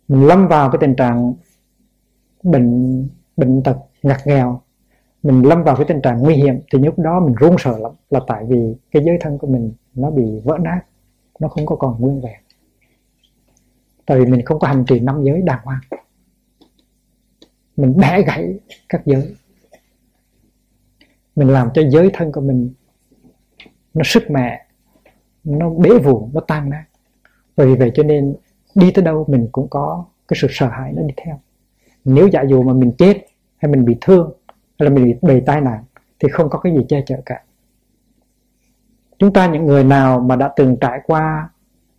Mình 0.08 0.28
lâm 0.28 0.48
vào 0.48 0.72
cái 0.72 0.78
tình 0.82 0.96
trạng 0.96 1.34
bệnh 2.44 3.10
bệnh 3.38 3.64
tật 3.64 3.78
ngặt 4.04 4.22
nghèo 4.26 4.62
mình 5.24 5.42
lâm 5.42 5.64
vào 5.64 5.76
cái 5.76 5.86
tình 5.88 6.02
trạng 6.02 6.18
nguy 6.18 6.34
hiểm 6.34 6.60
thì 6.74 6.80
lúc 6.80 7.00
đó 7.00 7.20
mình 7.20 7.36
run 7.36 7.56
sợ 7.60 7.78
lắm. 7.78 7.92
Là 8.10 8.20
tại 8.28 8.46
vì 8.48 8.76
cái 8.92 9.04
giới 9.06 9.18
thân 9.22 9.38
của 9.38 9.48
mình 9.48 9.74
nó 9.94 10.12
bị 10.12 10.24
vỡ 10.44 10.58
nát, 10.62 10.82
nó 11.40 11.48
không 11.48 11.66
có 11.66 11.76
còn 11.76 12.02
nguyên 12.02 12.22
vẹn. 12.22 12.40
Tại 14.06 14.20
vì 14.20 14.26
mình 14.26 14.46
không 14.46 14.60
có 14.60 14.68
hành 14.68 14.86
trì 14.88 15.00
năm 15.00 15.24
giới 15.24 15.42
đàng 15.42 15.60
hoàng. 15.64 15.82
Mình 17.78 17.98
bẻ 17.98 18.22
gãy 18.22 18.60
các 18.90 19.02
giới. 19.06 19.36
Mình 21.36 21.48
làm 21.48 21.70
cho 21.74 21.82
giới 21.90 22.10
thân 22.14 22.32
của 22.32 22.42
mình 22.42 22.74
nó 23.94 24.02
sức 24.06 24.24
mẹ 24.30 24.68
nó 25.44 25.70
bế 25.70 25.90
vụ 26.04 26.30
nó 26.34 26.42
tan 26.42 26.70
nát. 26.70 26.86
Vì 27.58 27.76
vậy 27.76 27.92
cho 27.94 28.04
nên 28.04 28.36
đi 28.76 28.92
tới 28.92 29.06
đâu 29.06 29.26
mình 29.28 29.50
cũng 29.52 29.68
có 29.70 30.06
cái 30.28 30.38
sự 30.42 30.48
sợ 30.52 30.68
hãi 30.68 30.94
nó 30.96 31.02
đi 31.02 31.14
theo. 31.18 31.40
Nếu 32.06 32.28
giả 32.28 32.42
dụ 32.42 32.64
mà 32.64 32.74
mình 32.74 32.92
chết 32.98 33.26
hay 33.58 33.72
mình 33.72 33.86
bị 33.86 33.96
thương 34.02 34.34
là 34.78 34.90
mình 34.90 35.06
bị 35.06 35.16
bị 35.22 35.42
tai 35.46 35.62
nạn 35.62 35.84
thì 36.20 36.30
không 36.30 36.50
có 36.50 36.60
cái 36.60 36.74
gì 36.74 36.86
che 36.90 37.04
chở 37.06 37.22
cả. 37.26 37.44
Chúng 39.20 39.34
ta 39.34 39.48
những 39.48 39.66
người 39.66 39.84
nào 39.84 40.20
mà 40.20 40.36
đã 40.36 40.54
từng 40.56 40.78
trải 40.82 41.00
qua 41.04 41.50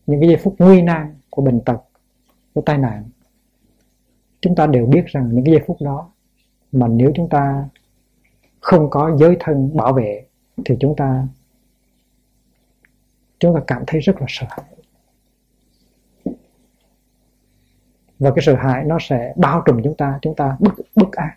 những 0.07 0.21
cái 0.21 0.29
giây 0.29 0.39
phút 0.43 0.55
nguy 0.59 0.83
nan 0.83 1.15
của 1.31 1.43
bệnh 1.43 1.61
tật, 1.61 1.79
của 2.55 2.61
tai 2.61 2.79
nạn, 2.79 3.05
chúng 4.41 4.55
ta 4.55 4.67
đều 4.67 4.87
biết 4.87 5.07
rằng 5.07 5.29
những 5.33 5.45
cái 5.45 5.55
giây 5.55 5.65
phút 5.67 5.77
đó 5.81 6.11
mà 6.73 6.89
nếu 6.89 7.13
chúng 7.15 7.29
ta 7.29 7.69
không 8.61 8.91
có 8.91 9.17
giới 9.17 9.37
thân 9.41 9.77
bảo 9.77 9.93
vệ 9.93 10.27
thì 10.65 10.77
chúng 10.81 10.97
ta 10.97 11.27
chúng 13.39 13.55
ta 13.55 13.61
cảm 13.67 13.83
thấy 13.87 14.01
rất 14.01 14.21
là 14.21 14.27
sợ 14.29 14.47
hãi. 14.51 14.67
Và 18.19 18.31
cái 18.31 18.45
sợ 18.47 18.55
hãi 18.55 18.85
nó 18.85 18.99
sẽ 19.01 19.33
bao 19.37 19.63
trùm 19.67 19.81
chúng 19.85 19.97
ta 19.97 20.19
chúng 20.23 20.37
ta 20.37 20.57
bất 20.61 20.73
bất 20.95 21.13
an 21.13 21.31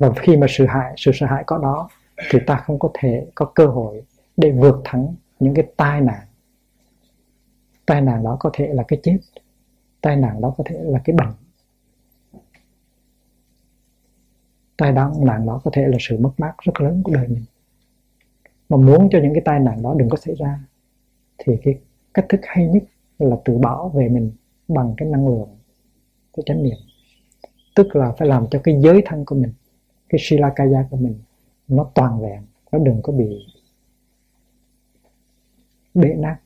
và 0.00 0.12
khi 0.16 0.36
mà 0.36 0.46
sự 0.50 0.66
hại, 0.66 0.94
sự 0.96 1.10
sợ 1.14 1.26
hãi 1.26 1.44
có 1.46 1.58
đó, 1.58 1.88
thì 2.30 2.38
ta 2.46 2.56
không 2.56 2.78
có 2.78 2.90
thể 2.94 3.26
có 3.34 3.46
cơ 3.54 3.66
hội 3.66 4.02
để 4.36 4.50
vượt 4.50 4.80
thắng 4.84 5.14
những 5.40 5.54
cái 5.54 5.66
tai 5.76 6.00
nạn. 6.00 6.26
Tai 7.86 8.00
nạn 8.00 8.22
đó 8.22 8.36
có 8.40 8.50
thể 8.52 8.66
là 8.66 8.82
cái 8.88 9.00
chết, 9.02 9.18
tai 10.00 10.16
nạn 10.16 10.40
đó 10.40 10.54
có 10.58 10.64
thể 10.66 10.76
là 10.82 11.00
cái 11.04 11.16
bệnh. 11.16 11.34
Tai 14.76 14.92
nạn 14.92 15.46
đó 15.46 15.60
có 15.64 15.70
thể 15.74 15.86
là 15.86 15.96
sự 16.00 16.18
mất 16.18 16.30
mát 16.38 16.52
rất 16.62 16.80
lớn 16.80 17.02
của 17.04 17.12
đời 17.12 17.28
mình. 17.28 17.44
Mà 18.68 18.76
muốn 18.76 19.08
cho 19.12 19.18
những 19.22 19.34
cái 19.34 19.42
tai 19.44 19.60
nạn 19.60 19.82
đó 19.82 19.94
đừng 19.98 20.08
có 20.08 20.16
xảy 20.16 20.34
ra, 20.34 20.60
thì 21.38 21.52
cái 21.62 21.78
cách 22.14 22.26
thức 22.28 22.40
hay 22.44 22.66
nhất 22.66 22.82
là 23.18 23.36
tự 23.44 23.58
bảo 23.58 23.88
vệ 23.88 24.08
mình 24.08 24.32
bằng 24.68 24.94
cái 24.96 25.08
năng 25.08 25.28
lượng 25.28 25.48
của 26.30 26.42
chánh 26.46 26.62
niệm. 26.62 26.76
Tức 27.74 27.96
là 27.96 28.12
phải 28.18 28.28
làm 28.28 28.46
cho 28.50 28.60
cái 28.64 28.80
giới 28.80 29.02
thân 29.06 29.24
của 29.24 29.34
mình 29.34 29.52
cái 30.10 30.18
silakaya 30.22 30.86
của 30.90 30.96
mình 30.96 31.18
nó 31.68 31.90
toàn 31.94 32.20
vẹn 32.22 32.42
nó 32.72 32.78
đừng 32.78 33.00
có 33.02 33.12
bị 33.12 33.46
bể 35.94 36.14
nát. 36.14 36.36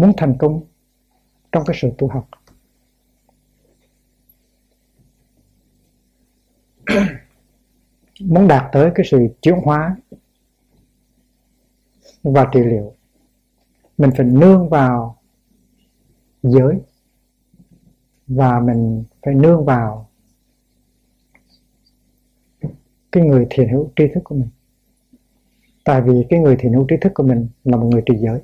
Muốn 0.00 0.12
thành 0.16 0.36
công 0.38 0.62
trong 1.52 1.64
cái 1.66 1.76
sự 1.80 1.90
tu 1.98 2.08
học. 2.08 2.28
Muốn 8.20 8.48
đạt 8.48 8.72
tới 8.72 8.90
cái 8.94 9.06
sự 9.10 9.18
chuyển 9.42 9.54
hóa 9.64 9.96
và 12.22 12.48
trị 12.52 12.60
liệu, 12.60 12.94
mình 13.98 14.10
phải 14.16 14.26
nương 14.26 14.68
vào 14.68 15.22
giới 16.42 16.80
và 18.26 18.60
mình 18.60 19.04
phải 19.22 19.34
nương 19.34 19.64
vào 19.64 20.08
cái 23.12 23.24
người 23.24 23.46
thiền 23.50 23.68
hữu 23.68 23.92
tri 23.96 24.04
thức 24.14 24.20
của 24.24 24.34
mình. 24.34 24.48
Tại 25.84 26.02
vì 26.02 26.26
cái 26.28 26.40
người 26.40 26.56
thiền 26.56 26.72
hữu 26.72 26.86
tri 26.88 26.96
thức 27.00 27.12
của 27.14 27.22
mình 27.22 27.48
là 27.64 27.76
một 27.76 27.86
người 27.86 28.02
trì 28.06 28.14
giới 28.16 28.40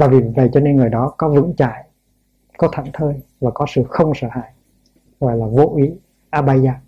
và 0.00 0.08
vì 0.08 0.20
vậy 0.36 0.48
cho 0.52 0.60
nên 0.60 0.76
người 0.76 0.88
đó 0.88 1.14
có 1.16 1.28
vững 1.28 1.56
chãi, 1.56 1.84
có 2.58 2.68
thẳng 2.72 2.86
thơi 2.92 3.14
và 3.40 3.50
có 3.54 3.66
sự 3.68 3.82
không 3.88 4.12
sợ 4.14 4.28
hãi, 4.30 4.52
gọi 5.20 5.36
là 5.36 5.46
vô 5.46 5.74
ý, 5.76 5.90
abaya. 6.30 6.80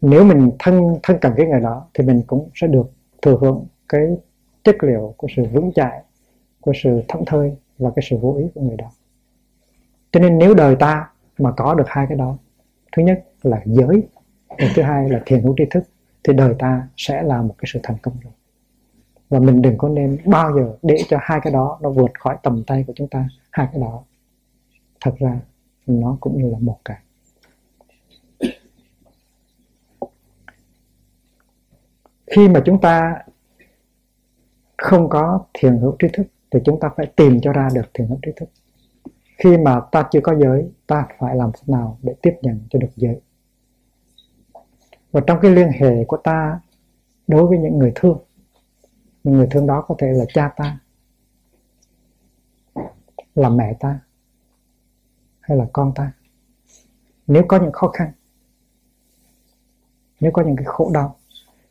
Nếu 0.00 0.24
mình 0.24 0.50
thân 0.58 0.98
thân 1.02 1.18
cận 1.20 1.32
với 1.36 1.46
người 1.46 1.60
đó 1.60 1.86
thì 1.94 2.04
mình 2.04 2.22
cũng 2.26 2.48
sẽ 2.54 2.66
được 2.66 2.90
thừa 3.22 3.38
hưởng 3.40 3.66
cái 3.88 4.16
chất 4.64 4.76
liệu 4.84 5.14
của 5.16 5.26
sự 5.36 5.44
vững 5.52 5.72
chãi, 5.72 6.02
của 6.60 6.72
sự 6.82 7.02
thẳng 7.08 7.24
thơi 7.26 7.56
và 7.78 7.90
cái 7.96 8.04
sự 8.10 8.16
vô 8.16 8.36
ý 8.38 8.44
của 8.54 8.60
người 8.60 8.76
đó. 8.76 8.90
Cho 10.12 10.20
nên 10.20 10.38
nếu 10.38 10.54
đời 10.54 10.76
ta 10.76 11.10
mà 11.38 11.52
có 11.52 11.74
được 11.74 11.86
hai 11.86 12.06
cái 12.08 12.18
đó, 12.18 12.36
thứ 12.96 13.02
nhất 13.02 13.24
là 13.42 13.62
giới, 13.66 14.08
và 14.48 14.66
thứ 14.74 14.82
hai 14.82 15.08
là 15.08 15.22
thiền 15.26 15.42
hữu 15.42 15.54
tri 15.58 15.64
thức, 15.70 15.84
thì 16.24 16.32
đời 16.32 16.54
ta 16.58 16.88
sẽ 16.96 17.22
là 17.22 17.42
một 17.42 17.54
cái 17.58 17.68
sự 17.72 17.80
thành 17.82 17.96
công 18.02 18.14
rồi 18.20 18.32
và 19.28 19.38
mình 19.38 19.62
đừng 19.62 19.78
có 19.78 19.88
nên 19.88 20.18
bao 20.24 20.56
giờ 20.56 20.76
để 20.82 20.96
cho 21.08 21.18
hai 21.20 21.40
cái 21.42 21.52
đó 21.52 21.78
nó 21.82 21.90
vượt 21.90 22.10
khỏi 22.18 22.36
tầm 22.42 22.64
tay 22.66 22.84
của 22.86 22.92
chúng 22.96 23.08
ta. 23.08 23.28
Hai 23.50 23.68
cái 23.72 23.80
đó, 23.80 24.02
thật 25.00 25.14
ra, 25.18 25.40
nó 25.86 26.16
cũng 26.20 26.42
như 26.42 26.50
là 26.50 26.58
một 26.58 26.78
cái. 26.84 26.98
Khi 32.26 32.48
mà 32.48 32.62
chúng 32.64 32.80
ta 32.80 33.22
không 34.76 35.08
có 35.08 35.44
thiền 35.54 35.76
hữu 35.76 35.96
trí 35.98 36.08
thức, 36.12 36.26
thì 36.50 36.58
chúng 36.64 36.80
ta 36.80 36.90
phải 36.96 37.06
tìm 37.16 37.40
cho 37.40 37.52
ra 37.52 37.68
được 37.74 37.90
thiền 37.94 38.06
hữu 38.08 38.18
trí 38.22 38.32
thức. 38.36 38.48
Khi 39.38 39.56
mà 39.56 39.80
ta 39.92 40.08
chưa 40.10 40.20
có 40.22 40.34
giới, 40.34 40.70
ta 40.86 41.06
phải 41.18 41.36
làm 41.36 41.50
thế 41.54 41.62
nào 41.66 41.98
để 42.02 42.14
tiếp 42.22 42.34
nhận 42.42 42.60
cho 42.70 42.78
được 42.78 42.90
giới? 42.96 43.20
Và 45.12 45.20
trong 45.26 45.38
cái 45.42 45.50
liên 45.50 45.68
hệ 45.80 46.04
của 46.04 46.16
ta 46.16 46.60
đối 47.26 47.46
với 47.46 47.58
những 47.58 47.78
người 47.78 47.92
thương 47.94 48.18
nhưng 49.24 49.34
người 49.34 49.46
thương 49.50 49.66
đó 49.66 49.84
có 49.88 49.94
thể 49.98 50.06
là 50.06 50.24
cha 50.34 50.52
ta 50.56 50.78
là 53.34 53.48
mẹ 53.48 53.76
ta 53.80 54.00
hay 55.40 55.58
là 55.58 55.66
con 55.72 55.92
ta. 55.94 56.12
Nếu 57.26 57.44
có 57.48 57.58
những 57.60 57.72
khó 57.72 57.88
khăn 57.88 58.12
nếu 60.20 60.32
có 60.32 60.42
những 60.42 60.56
cái 60.56 60.64
khổ 60.64 60.90
đau 60.94 61.16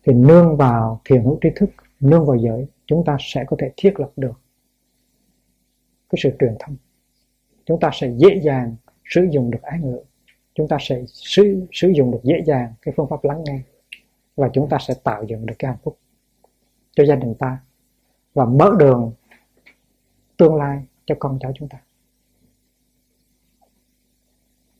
thì 0.03 0.13
nương 0.13 0.57
vào 0.57 1.01
thiền 1.05 1.23
hữu 1.23 1.37
trí 1.41 1.49
thức 1.55 1.69
nương 1.99 2.25
vào 2.25 2.37
giới 2.37 2.67
chúng 2.85 3.05
ta 3.05 3.17
sẽ 3.19 3.43
có 3.47 3.57
thể 3.59 3.71
thiết 3.77 3.99
lập 3.99 4.11
được 4.15 4.41
cái 6.09 6.19
sự 6.23 6.29
truyền 6.39 6.55
thông. 6.59 6.75
Chúng 7.65 7.79
ta 7.79 7.89
sẽ 7.93 8.13
dễ 8.17 8.39
dàng 8.43 8.75
sử 9.05 9.27
dụng 9.31 9.51
được 9.51 9.61
ái 9.61 9.79
ngữ. 9.79 9.99
Chúng 10.55 10.67
ta 10.67 10.77
sẽ 10.79 11.03
sử, 11.07 11.67
sử 11.71 11.89
dụng 11.89 12.11
được 12.11 12.19
dễ 12.23 12.43
dàng 12.45 12.73
cái 12.81 12.93
phương 12.97 13.07
pháp 13.09 13.23
lắng 13.23 13.43
nghe. 13.45 13.59
Và 14.35 14.49
chúng 14.53 14.69
ta 14.69 14.77
sẽ 14.87 14.93
tạo 15.03 15.23
dựng 15.23 15.45
được 15.45 15.55
cái 15.59 15.71
hạnh 15.71 15.79
phúc 15.83 15.97
cho 16.95 17.05
gia 17.05 17.15
đình 17.15 17.35
ta 17.39 17.57
và 18.33 18.45
mở 18.45 18.71
đường 18.79 19.13
tương 20.37 20.55
lai 20.55 20.85
cho 21.05 21.15
con 21.19 21.37
cháu 21.41 21.51
chúng 21.55 21.69
ta. 21.69 21.77